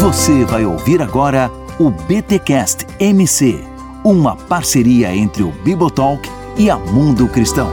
[0.00, 3.62] Você vai ouvir agora o BTcast MC,
[4.02, 6.26] uma parceria entre o Bibotalk
[6.56, 7.68] e a Mundo Cristão.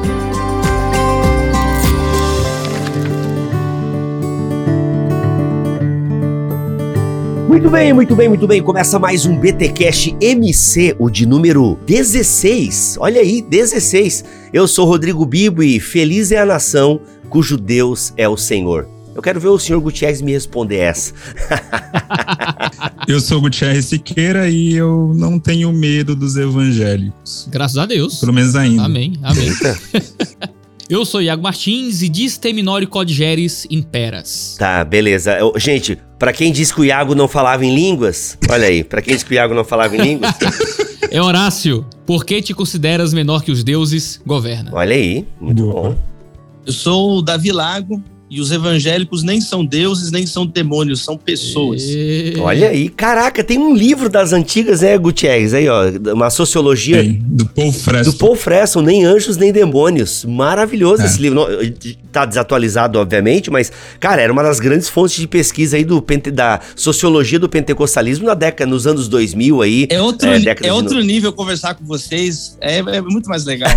[7.48, 8.62] Muito bem, muito bem, muito bem.
[8.62, 12.98] Começa mais um BTcast MC, o de número 16.
[13.00, 14.26] Olha aí, 16.
[14.52, 18.97] Eu sou Rodrigo Bibo e feliz é a nação cujo Deus é o Senhor.
[19.18, 21.12] Eu quero ver o senhor Gutierrez me responder essa.
[23.08, 27.48] eu sou Gutierrez Siqueira e eu não tenho medo dos evangélicos.
[27.50, 28.20] Graças a Deus.
[28.20, 28.84] Pelo menos ainda.
[28.84, 29.50] Amém, amém.
[30.90, 34.56] Eu sou Iago Martins e diz Teminori Codigeres imperas.
[34.58, 35.38] Tá, beleza.
[35.38, 39.02] Eu, gente, para quem diz que o Iago não falava em línguas, olha aí, para
[39.02, 40.34] quem diz que o Iago não falava em línguas.
[41.12, 44.22] é Horácio, por que te consideras menor que os deuses?
[44.26, 44.72] Governa.
[44.74, 45.90] Olha aí, muito Boa.
[45.90, 45.98] bom.
[46.66, 51.18] Eu sou o Davi Lago, e os evangélicos nem são deuses, nem são demônios, são
[51.18, 51.82] pessoas.
[51.84, 52.34] E...
[52.40, 55.54] Olha aí, caraca, tem um livro das antigas, né, Gutierrez?
[55.54, 57.02] Aí, ó, uma sociologia.
[57.02, 58.12] Tem, do Paul Fresson.
[58.12, 60.26] Do Paul Fresson, nem anjos nem demônios.
[60.26, 61.06] Maravilhoso é.
[61.06, 61.48] esse livro.
[62.12, 66.04] Tá desatualizado, obviamente, mas, cara, era uma das grandes fontes de pesquisa aí do,
[66.34, 69.88] da sociologia do pentecostalismo na década, nos anos 2000 aí.
[69.90, 73.70] É outro, é, é outro nível conversar com vocês, é, é muito mais legal.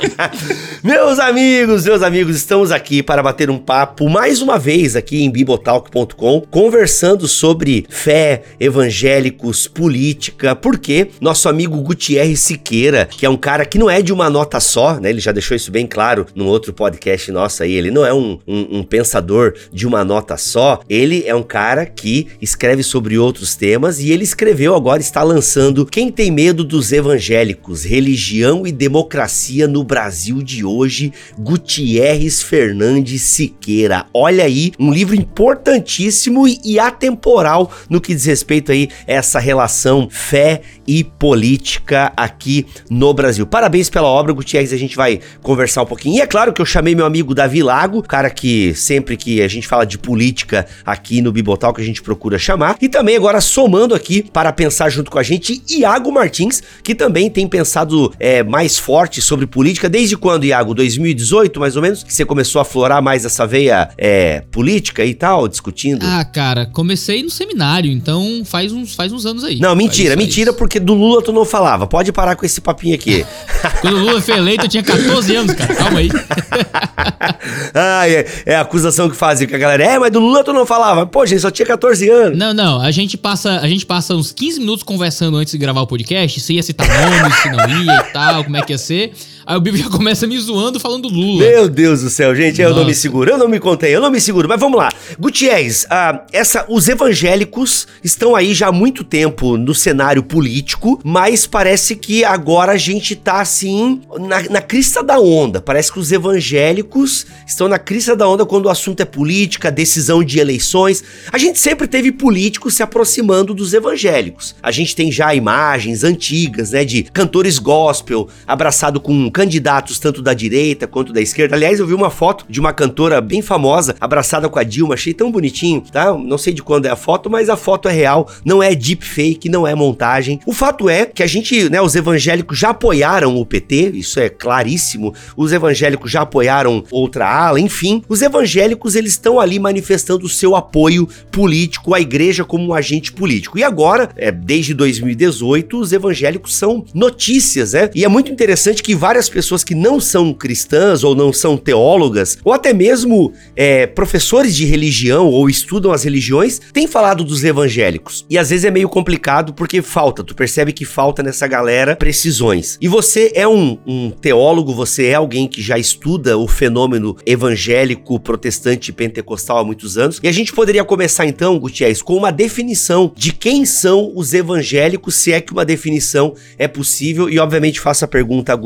[0.82, 5.30] meus amigos, meus amigos, estamos aqui para bater um papo mais uma vez aqui em
[5.30, 13.66] bibotalk.com, conversando sobre fé, evangélicos, política, porque nosso amigo Gutierrez Siqueira, que é um cara
[13.66, 15.10] que não é de uma nota só, né?
[15.10, 17.74] Ele já deixou isso bem claro num outro podcast nosso aí.
[17.74, 21.84] Ele não é um, um, um pensador de uma nota só, ele é um cara
[21.84, 26.90] que escreve sobre outros temas e ele escreveu agora, está lançando Quem Tem Medo dos
[26.90, 33.57] Evangélicos, Religião e Democracia no Brasil de hoje, Gutierrez Fernandes Siqueira.
[33.58, 34.06] Siqueira.
[34.14, 40.08] Olha aí, um livro importantíssimo e atemporal no que diz respeito aí a essa relação
[40.10, 43.46] fé e política aqui no Brasil.
[43.46, 46.16] Parabéns pela obra, Gutierrez, a gente vai conversar um pouquinho.
[46.16, 49.48] E é claro que eu chamei meu amigo Davi Lago, cara que sempre que a
[49.48, 53.40] gente fala de política aqui no Bibotal que a gente procura chamar, e também agora
[53.40, 58.42] somando aqui para pensar junto com a gente Iago Martins, que também tem pensado é,
[58.42, 59.88] mais forte sobre política.
[59.88, 60.74] Desde quando, Iago?
[60.74, 65.14] 2018, mais ou menos, que você começou a florar mais essa veia é, política e
[65.14, 66.04] tal, discutindo?
[66.06, 69.58] Ah, cara, comecei no seminário, então faz uns, faz uns anos aí.
[69.58, 70.58] Não, mentira, faz, mentira, faz.
[70.58, 71.86] porque do Lula tu não falava.
[71.86, 73.24] Pode parar com esse papinho aqui.
[73.80, 75.74] Quando o Lula foi eleito, eu tinha 14 anos, cara.
[75.74, 76.10] Calma aí.
[77.74, 79.84] ah, é, é, a acusação que fazem com a galera.
[79.84, 81.06] É, mas do Lula tu não falava.
[81.06, 82.38] Pô, gente, só tinha 14 anos.
[82.38, 82.80] Não, não.
[82.80, 86.40] A gente passa, a gente passa uns 15 minutos conversando antes de gravar o podcast,
[86.40, 89.12] se ia citar nomes, se não ia e tal, como é que ia ser.
[89.48, 91.42] Aí o Bibo já começa me zoando falando Lula.
[91.42, 92.70] Meu Deus do céu, gente, Nossa.
[92.70, 94.46] eu não me seguro, eu não me contei, eu não me seguro.
[94.46, 94.90] Mas vamos lá.
[95.18, 101.46] Gutierrez, ah, essa, os evangélicos estão aí já há muito tempo no cenário político, mas
[101.46, 105.62] parece que agora a gente tá assim na, na crista da onda.
[105.62, 110.22] Parece que os evangélicos estão na crista da onda quando o assunto é política, decisão
[110.22, 111.02] de eleições.
[111.32, 114.54] A gente sempre teve políticos se aproximando dos evangélicos.
[114.62, 120.34] A gente tem já imagens antigas, né, de cantores gospel abraçado com candidatos tanto da
[120.34, 121.54] direita quanto da esquerda.
[121.54, 125.14] Aliás, eu vi uma foto de uma cantora bem famosa abraçada com a Dilma, achei
[125.14, 126.12] tão bonitinho, tá?
[126.12, 129.48] Não sei de quando é a foto, mas a foto é real, não é deepfake,
[129.48, 130.40] não é montagem.
[130.44, 134.28] O fato é que a gente, né, os evangélicos já apoiaram o PT, isso é
[134.28, 135.14] claríssimo.
[135.36, 140.56] Os evangélicos já apoiaram outra ala, enfim, os evangélicos eles estão ali manifestando o seu
[140.56, 143.56] apoio político à igreja como um agente político.
[143.56, 147.88] E agora, é, desde 2018, os evangélicos são notícias, né?
[147.94, 152.38] E é muito interessante que várias pessoas que não são cristãs ou não são teólogas,
[152.44, 158.24] ou até mesmo é, professores de religião ou estudam as religiões, têm falado dos evangélicos.
[158.28, 162.78] E às vezes é meio complicado porque falta, tu percebe que falta nessa galera precisões.
[162.80, 168.18] E você é um, um teólogo, você é alguém que já estuda o fenômeno evangélico,
[168.20, 170.20] protestante, pentecostal há muitos anos.
[170.22, 175.14] E a gente poderia começar então, Gutierrez, com uma definição de quem são os evangélicos,
[175.16, 177.28] se é que uma definição é possível.
[177.28, 178.56] E obviamente faço a pergunta a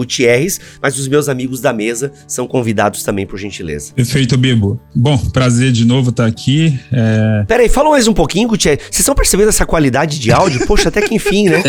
[0.52, 3.92] Gutierrez, mas os meus amigos da mesa são convidados também, por gentileza.
[3.94, 4.80] Perfeito, Bibo.
[4.94, 6.78] Bom, prazer de novo estar aqui.
[6.92, 7.44] É...
[7.46, 8.82] Peraí, fala mais um pouquinho, Gutierrez.
[8.84, 10.66] Vocês estão percebendo essa qualidade de áudio?
[10.66, 11.62] Poxa, até que enfim, né?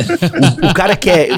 [0.64, 1.30] O, o cara que é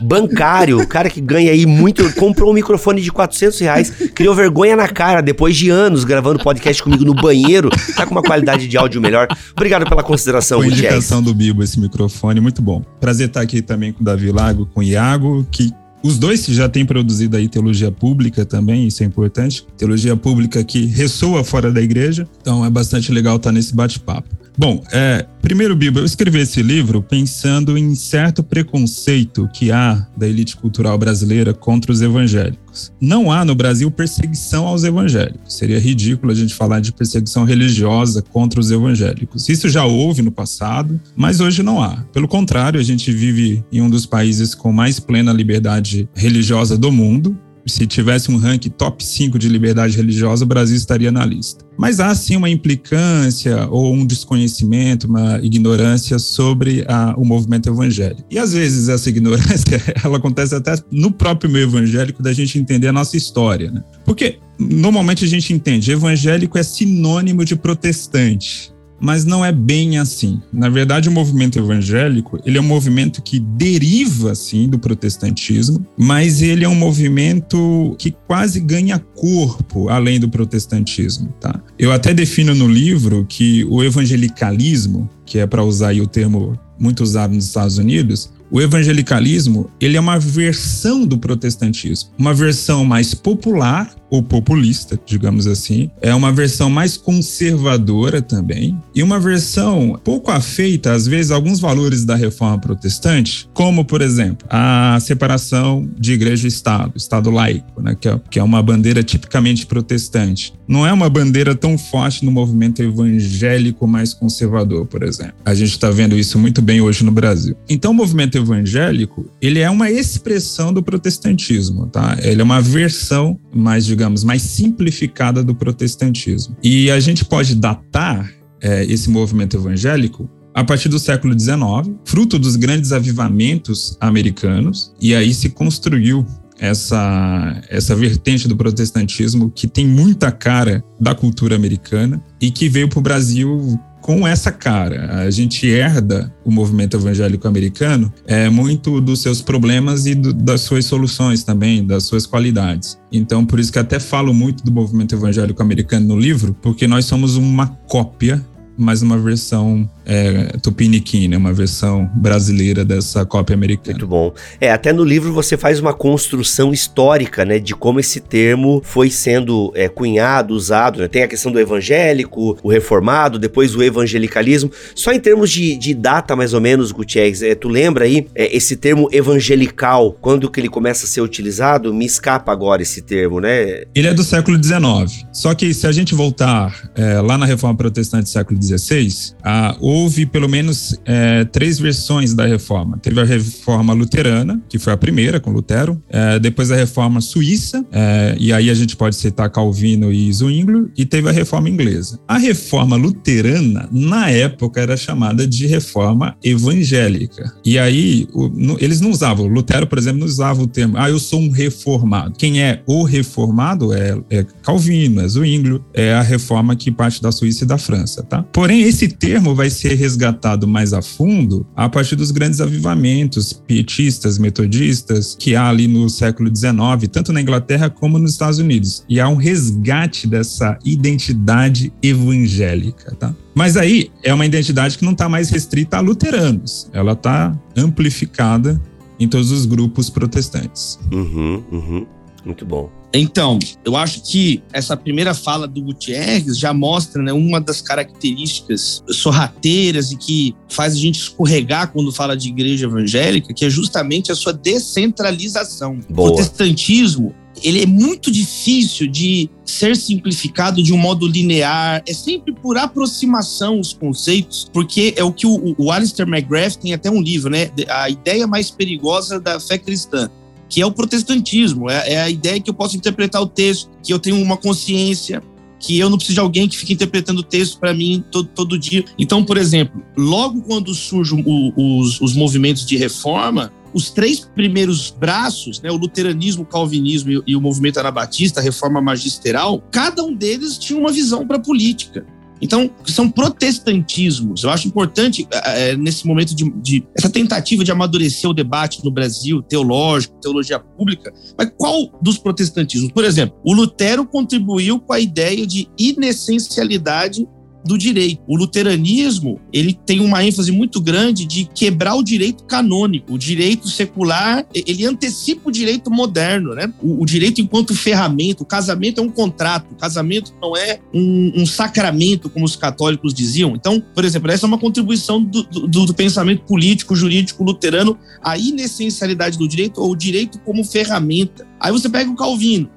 [0.00, 4.76] bancário, o cara que ganha aí muito, comprou um microfone de 400 reais, criou vergonha
[4.76, 8.76] na cara depois de anos gravando podcast comigo no banheiro, tá com uma qualidade de
[8.76, 9.28] áudio melhor.
[9.52, 12.82] Obrigado pela consideração, Foi indicação do Bibo esse microfone, muito bom.
[13.00, 15.72] Prazer estar aqui também com o Davi Lago, com o Iago, que
[16.02, 19.64] os dois já têm produzido aí teologia pública também, isso é importante.
[19.76, 24.41] Teologia pública que ressoa fora da igreja, então é bastante legal estar nesse bate-papo.
[24.56, 30.26] Bom, é, Primeiro, Biba, eu escrevi esse livro pensando em certo preconceito que há da
[30.26, 32.92] elite cultural brasileira contra os evangélicos.
[33.00, 35.54] Não há no Brasil perseguição aos evangélicos.
[35.54, 39.48] Seria ridículo a gente falar de perseguição religiosa contra os evangélicos.
[39.48, 41.96] Isso já houve no passado, mas hoje não há.
[42.12, 46.92] Pelo contrário, a gente vive em um dos países com mais plena liberdade religiosa do
[46.92, 47.36] mundo
[47.66, 51.64] se tivesse um ranking top 5 de liberdade religiosa, o Brasil estaria na lista.
[51.76, 58.24] Mas há sim uma implicância ou um desconhecimento, uma ignorância sobre a, o movimento evangélico.
[58.30, 62.88] E às vezes essa ignorância ela acontece até no próprio meio evangélico da gente entender
[62.88, 63.82] a nossa história, né?
[64.04, 68.71] Porque normalmente a gente entende evangélico é sinônimo de protestante
[69.02, 70.40] mas não é bem assim.
[70.52, 76.40] Na verdade, o movimento evangélico, ele é um movimento que deriva, assim, do protestantismo, mas
[76.40, 81.60] ele é um movimento que quase ganha corpo além do protestantismo, tá?
[81.76, 87.02] Eu até defino no livro que o evangelicalismo, que é para usar o termo muito
[87.02, 93.14] usado nos Estados Unidos, o evangelicalismo, ele é uma versão do protestantismo, uma versão mais
[93.14, 95.90] popular ou populista, digamos assim.
[96.02, 101.60] É uma versão mais conservadora também e uma versão pouco afeita, às vezes, a alguns
[101.60, 107.80] valores da reforma protestante, como, por exemplo, a separação de igreja e Estado, Estado laico,
[107.80, 110.52] né, que, é, que é uma bandeira tipicamente protestante.
[110.68, 115.34] Não é uma bandeira tão forte no movimento evangélico mais conservador, por exemplo.
[115.44, 117.56] A gente está vendo isso muito bem hoje no Brasil.
[117.66, 122.18] Então, o movimento evangélico, ele é uma expressão do protestantismo, tá?
[122.22, 126.56] Ele é uma versão mais, digamos, digamos, mais simplificada do protestantismo.
[126.60, 128.28] E a gente pode datar
[128.60, 135.14] é, esse movimento evangélico a partir do século XIX, fruto dos grandes avivamentos americanos, e
[135.14, 136.26] aí se construiu
[136.58, 142.88] essa, essa vertente do protestantismo que tem muita cara da cultura americana e que veio
[142.88, 145.20] para o Brasil com essa cara.
[145.20, 150.60] A gente herda o movimento evangélico americano é muito dos seus problemas e do, das
[150.62, 152.98] suas soluções também, das suas qualidades.
[153.10, 157.04] Então, por isso que até falo muito do movimento evangélico americano no livro, porque nós
[157.06, 158.44] somos uma cópia
[158.76, 161.36] mas uma versão é, tupiniquim, né?
[161.36, 163.92] uma versão brasileira dessa cópia americana.
[163.92, 164.32] Muito bom.
[164.60, 169.10] É, até no livro você faz uma construção histórica, né, de como esse termo foi
[169.10, 171.08] sendo é, cunhado, usado, né?
[171.08, 174.70] Tem a questão do evangélico, o reformado, depois o evangelicalismo.
[174.94, 178.54] Só em termos de, de data, mais ou menos, Gutierrez, é, tu lembra aí é,
[178.54, 181.92] esse termo evangelical, quando que ele começa a ser utilizado?
[181.92, 183.84] Me escapa agora esse termo, né?
[183.94, 185.26] Ele é do século XIX.
[185.32, 189.76] Só que se a gente voltar é, lá na Reforma Protestante do século XVI, ah,
[189.92, 192.98] houve pelo menos é, três versões da reforma.
[192.98, 197.84] Teve a reforma luterana, que foi a primeira com Lutero, é, depois a reforma suíça,
[197.92, 202.18] é, e aí a gente pode citar Calvino e Zwinglio, e teve a reforma inglesa.
[202.26, 207.52] A reforma luterana, na época, era chamada de reforma evangélica.
[207.64, 211.10] E aí o, no, eles não usavam, Lutero, por exemplo, não usava o termo, ah,
[211.10, 212.34] eu sou um reformado.
[212.38, 217.30] Quem é o reformado é, é Calvino, é Zwinglio, é a reforma que parte da
[217.30, 218.42] Suíça e da França, tá?
[218.52, 224.38] Porém, esse termo vai ser resgatado mais a fundo a partir dos grandes avivamentos pietistas,
[224.38, 229.04] metodistas, que há ali no século XIX, tanto na Inglaterra como nos Estados Unidos.
[229.08, 233.34] E há um resgate dessa identidade evangélica, tá?
[233.54, 238.80] Mas aí é uma identidade que não está mais restrita a luteranos, ela está amplificada
[239.20, 240.98] em todos os grupos protestantes.
[241.12, 242.06] Uhum, uhum.
[242.44, 242.90] Muito bom.
[243.14, 249.02] Então, eu acho que essa primeira fala do Gutierrez já mostra né, uma das características
[249.10, 254.32] sorrateiras e que faz a gente escorregar quando fala de igreja evangélica, que é justamente
[254.32, 255.98] a sua descentralização.
[256.08, 256.30] Boa.
[256.30, 262.52] O protestantismo ele é muito difícil de ser simplificado de um modo linear, é sempre
[262.52, 267.20] por aproximação os conceitos, porque é o que o, o Alistair McGrath tem até um
[267.20, 267.70] livro, né?
[267.88, 270.30] A ideia mais perigosa da fé cristã
[270.72, 271.90] que é o protestantismo.
[271.90, 275.42] É, é, a ideia que eu posso interpretar o texto, que eu tenho uma consciência,
[275.78, 278.78] que eu não preciso de alguém que fique interpretando o texto para mim todo, todo
[278.78, 279.04] dia.
[279.18, 281.44] Então, por exemplo, logo quando surgem
[281.76, 287.42] os, os movimentos de reforma, os três primeiros braços, né, o luteranismo, o calvinismo e,
[287.48, 291.60] e o movimento anabatista, a reforma magisterial, cada um deles tinha uma visão para a
[291.60, 292.24] política.
[292.62, 294.62] Então, são protestantismos.
[294.62, 299.10] Eu acho importante, é, nesse momento de, de, essa tentativa de amadurecer o debate no
[299.10, 303.10] Brasil, teológico, teologia pública, mas qual dos protestantismos?
[303.10, 307.46] Por exemplo, o Lutero contribuiu com a ideia de inessencialidade
[307.84, 308.42] do direito.
[308.46, 313.34] O luteranismo, ele tem uma ênfase muito grande de quebrar o direito canônico.
[313.34, 316.92] O direito secular, ele antecipa o direito moderno, né?
[317.02, 321.52] O, o direito enquanto ferramenta, o casamento é um contrato, o casamento não é um,
[321.56, 323.74] um sacramento, como os católicos diziam.
[323.74, 328.56] Então, por exemplo, essa é uma contribuição do, do, do pensamento político, jurídico luterano, a
[328.56, 331.66] inessencialidade do direito, ou o direito como ferramenta.
[331.82, 332.88] Aí você pega o Calvino,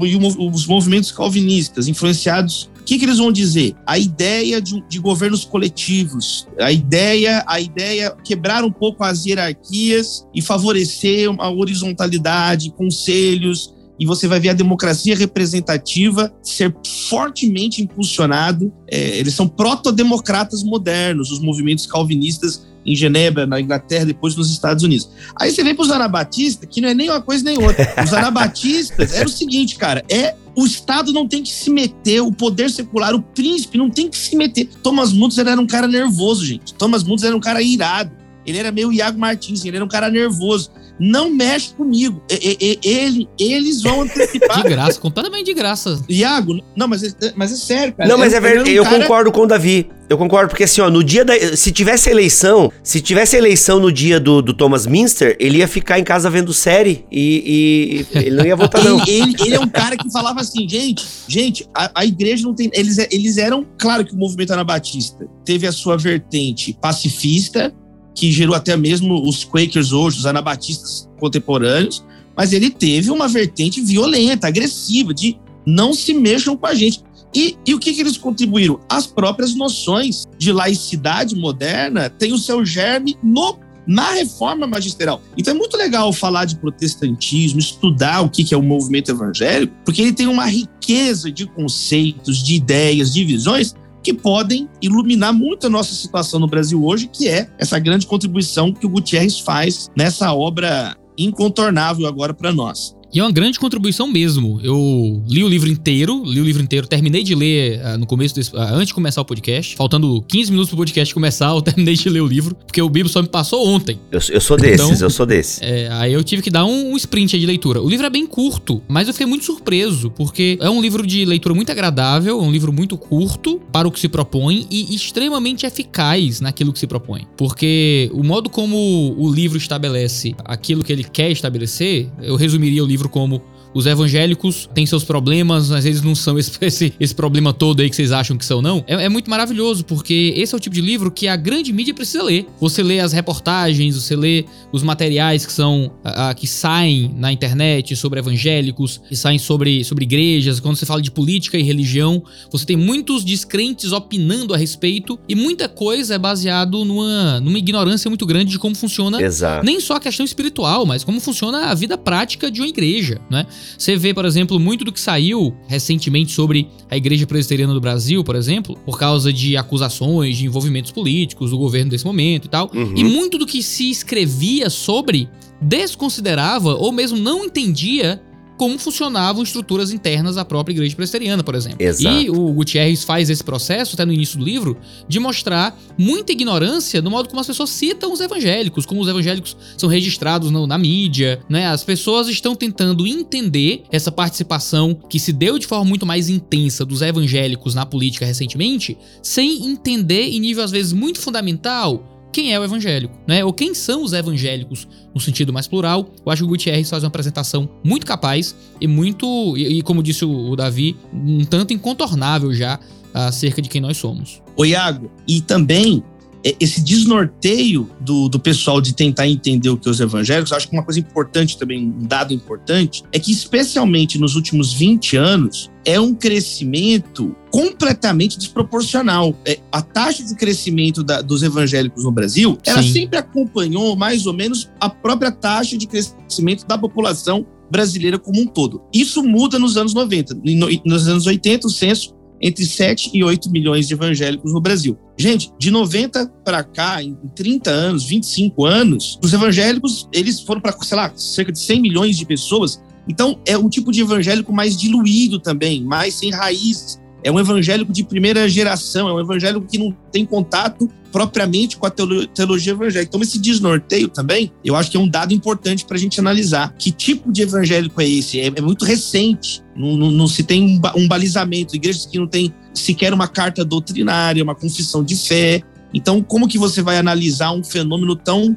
[0.00, 3.74] e os movimentos calvinistas, influenciados o que, que, eles vão dizer?
[3.86, 10.26] A ideia de, de, governos coletivos, a ideia, a ideia quebrar um pouco as hierarquias
[10.34, 16.76] e favorecer uma horizontalidade, conselhos, e você vai ver a democracia representativa ser
[17.08, 18.70] fortemente impulsionado.
[18.86, 24.82] É, eles são proto-democratas modernos, os movimentos calvinistas em Genebra, na Inglaterra, depois nos Estados
[24.82, 25.08] Unidos.
[25.36, 27.94] Aí você vem para os anabatistas, que não é nem uma coisa nem outra.
[28.04, 32.30] Os anabatistas era o seguinte, cara, é o Estado não tem que se meter, o
[32.30, 34.68] poder secular, o príncipe não tem que se meter.
[34.82, 36.74] Thomas Mutzer era um cara nervoso, gente.
[36.74, 38.23] Thomas Mutzer era um cara irado.
[38.46, 42.22] Ele era meio Iago Martins, ele era um cara nervoso não mexe comigo.
[42.30, 44.62] E, e, ele, eles vão antecipar.
[44.62, 46.00] De graça, completamente de graça.
[46.08, 48.08] Iago, não, mas é, mas é sério, cara.
[48.08, 48.70] Não, mas é, é verdade.
[48.70, 49.00] Um eu cara...
[49.00, 49.90] concordo com o Davi.
[50.08, 51.34] Eu concordo, porque assim, ó, no dia da.
[51.56, 55.98] Se tivesse eleição, se tivesse eleição no dia do, do Thomas Minster, ele ia ficar
[55.98, 59.00] em casa vendo série e, e ele não ia votar, não.
[59.06, 62.70] ele, ele, é um cara que falava assim, gente, gente, a, a igreja não tem.
[62.72, 63.66] Eles, eles eram.
[63.78, 67.74] Claro que o movimento anabatista teve a sua vertente pacifista,
[68.14, 72.04] que gerou até mesmo os Quakers hoje, os anabatistas contemporâneos,
[72.36, 77.02] mas ele teve uma vertente violenta, agressiva, de não se mexam com a gente.
[77.34, 78.78] E, e o que, que eles contribuíram?
[78.88, 85.20] As próprias noções de laicidade moderna têm o seu germe no na reforma magisterial.
[85.36, 90.00] Então é muito legal falar de protestantismo, estudar o que é o movimento evangélico, porque
[90.00, 95.70] ele tem uma riqueza de conceitos, de ideias, de visões que podem iluminar muito a
[95.70, 100.32] nossa situação no Brasil hoje, que é essa grande contribuição que o Gutierrez faz nessa
[100.34, 102.94] obra incontornável agora para nós.
[103.14, 104.58] E é uma grande contribuição mesmo.
[104.60, 108.34] Eu li o livro inteiro, li o livro inteiro, terminei de ler uh, no começo
[108.34, 109.76] desse, uh, antes de começar o podcast.
[109.76, 113.08] Faltando 15 minutos pro podcast começar, eu terminei de ler o livro, porque o Bibo
[113.08, 114.00] só me passou ontem.
[114.10, 115.62] Eu, eu sou desses, então, eu sou desses.
[115.62, 117.80] É, aí eu tive que dar um, um sprint de leitura.
[117.80, 121.24] O livro é bem curto, mas eu fiquei muito surpreso, porque é um livro de
[121.24, 125.64] leitura muito agradável, é um livro muito curto para o que se propõe e extremamente
[125.64, 127.28] eficaz naquilo que se propõe.
[127.36, 132.86] Porque o modo como o livro estabelece aquilo que ele quer estabelecer, eu resumiria o
[132.86, 133.42] livro livro como
[133.74, 137.90] os evangélicos têm seus problemas, mas eles não são esse, esse, esse problema todo aí
[137.90, 138.84] que vocês acham que são, não.
[138.86, 141.92] É, é, muito maravilhoso, porque esse é o tipo de livro que a grande mídia
[141.92, 142.46] precisa ler.
[142.60, 147.32] Você lê as reportagens, você lê os materiais que são a, a, que saem na
[147.32, 150.60] internet sobre evangélicos, que saem sobre, sobre igrejas.
[150.60, 155.34] Quando você fala de política e religião, você tem muitos descrentes opinando a respeito, e
[155.34, 159.64] muita coisa é baseado numa, numa ignorância muito grande de como funciona Exato.
[159.64, 163.46] nem só a questão espiritual, mas como funciona a vida prática de uma igreja, né?
[163.76, 168.22] Você vê, por exemplo, muito do que saiu recentemente sobre a Igreja Presbiteriana do Brasil,
[168.22, 172.70] por exemplo, por causa de acusações de envolvimentos políticos do governo desse momento e tal.
[172.74, 172.94] Uhum.
[172.96, 175.28] E muito do que se escrevia sobre
[175.60, 178.20] desconsiderava ou mesmo não entendia
[178.56, 181.78] como funcionavam estruturas internas da própria igreja presbiteriana, por exemplo.
[181.80, 182.16] Exato.
[182.16, 184.76] E o Gutierrez faz esse processo, até no início do livro,
[185.08, 189.56] de mostrar muita ignorância no modo como as pessoas citam os evangélicos, como os evangélicos
[189.76, 191.66] são registrados no, na mídia, né?
[191.66, 196.84] As pessoas estão tentando entender essa participação que se deu de forma muito mais intensa
[196.84, 202.58] dos evangélicos na política recentemente, sem entender em nível às vezes muito fundamental quem é
[202.58, 203.44] o evangélico, né?
[203.44, 206.12] Ou quem são os evangélicos no sentido mais plural.
[206.26, 210.02] Eu acho que o Gutierrez faz uma apresentação muito capaz e muito, e, e como
[210.02, 212.80] disse o, o, Davi, um tanto incontornável já
[213.14, 214.42] acerca de quem nós somos.
[214.56, 216.02] O Iago, e também
[216.44, 220.68] é, esse desnorteio do, do pessoal de tentar entender o que é os evangélicos, acho
[220.68, 225.70] que uma coisa importante também, um dado importante, é que especialmente nos últimos 20 anos,
[225.84, 229.36] é um crescimento completamente desproporcional.
[229.44, 232.92] É, a taxa de crescimento da, dos evangélicos no Brasil, ela Sim.
[232.92, 238.46] sempre acompanhou mais ou menos a própria taxa de crescimento da população brasileira como um
[238.46, 238.82] todo.
[238.92, 240.38] Isso muda nos anos 90.
[240.84, 244.98] Nos anos 80, o censo entre 7 e 8 milhões de evangélicos no Brasil.
[245.16, 250.76] Gente, de 90 para cá, em 30 anos, 25 anos, os evangélicos, eles foram para,
[250.82, 252.82] sei lá, cerca de 100 milhões de pessoas.
[253.08, 257.00] Então, é um tipo de evangélico mais diluído também, mais sem raízes.
[257.22, 261.86] É um evangélico de primeira geração, é um evangélico que não tem contato propriamente com
[261.86, 263.08] a teologia evangélica.
[263.08, 266.74] Então, esse desnorteio também, eu acho que é um dado importante para a gente analisar.
[266.76, 268.40] Que tipo de evangélico é esse?
[268.40, 271.76] É, é muito recente, não, não, não, se tem um, um, balizamento.
[271.76, 275.62] Igrejas que não têm sequer uma carta doutrinária, uma confissão de fé.
[275.94, 278.54] Então, como que você vai analisar um fenômeno tão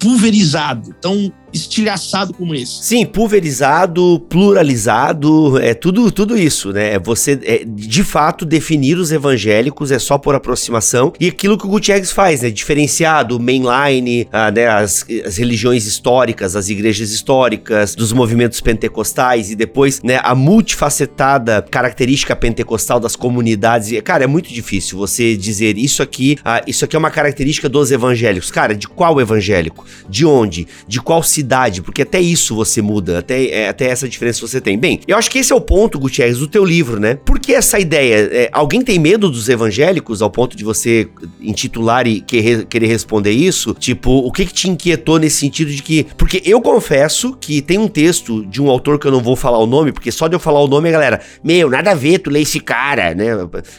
[0.00, 2.84] pulverizado, tão estilhaçado como esse.
[2.84, 6.94] Sim, pulverizado, pluralizado, é tudo, tudo isso, né?
[6.94, 11.66] É você, é, de fato, definir os evangélicos é só por aproximação e aquilo que
[11.66, 12.50] o Gutierrez faz, né?
[12.50, 14.66] Diferenciado, mainline, ah, né?
[14.66, 20.20] As, as religiões históricas, as igrejas históricas, dos movimentos pentecostais e depois, né?
[20.22, 24.00] A multifacetada característica pentecostal das comunidades.
[24.02, 27.90] Cara, é muito difícil você dizer isso aqui, ah, isso aqui é uma característica dos
[27.90, 28.50] evangélicos.
[28.50, 29.86] Cara, de qual evangélico?
[30.08, 30.66] De onde?
[30.86, 31.45] De qual cidade?
[31.82, 34.78] Porque até isso você muda, até, é, até essa diferença você tem.
[34.78, 37.18] Bem, eu acho que esse é o ponto, Gutierrez, do teu livro, né?
[37.24, 38.28] Por que essa ideia?
[38.32, 41.08] É, alguém tem medo dos evangélicos ao ponto de você
[41.40, 43.74] intitular e querer, querer responder isso?
[43.74, 46.06] Tipo, o que, que te inquietou nesse sentido de que.
[46.16, 49.58] Porque eu confesso que tem um texto de um autor que eu não vou falar
[49.58, 52.18] o nome, porque só de eu falar o nome, a galera, meu, nada a ver,
[52.18, 53.26] tu lê esse cara, né?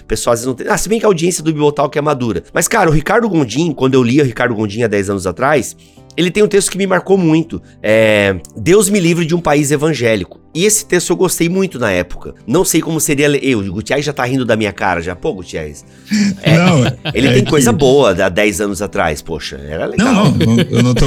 [0.07, 0.67] Vezes não tem.
[0.67, 2.43] Ah, se bem que a audiência do Bibotal que é madura.
[2.53, 5.75] Mas, cara, o Ricardo Gondim, quando eu li o Ricardo Gondim há 10 anos atrás,
[6.17, 7.61] ele tem um texto que me marcou muito.
[7.81, 10.41] É Deus me livre de um país evangélico.
[10.53, 12.33] E esse texto eu gostei muito na época.
[12.47, 13.27] Não sei como seria.
[13.27, 15.15] Eu, o Gutierrez já tá rindo da minha cara já.
[15.15, 15.85] Pô, Gutierrez.
[16.41, 16.79] É, não,
[17.13, 17.49] ele é tem que...
[17.49, 19.57] coisa boa há 10 anos atrás, poxa.
[19.57, 20.11] Era legal.
[20.11, 21.05] Não, não, eu não tô,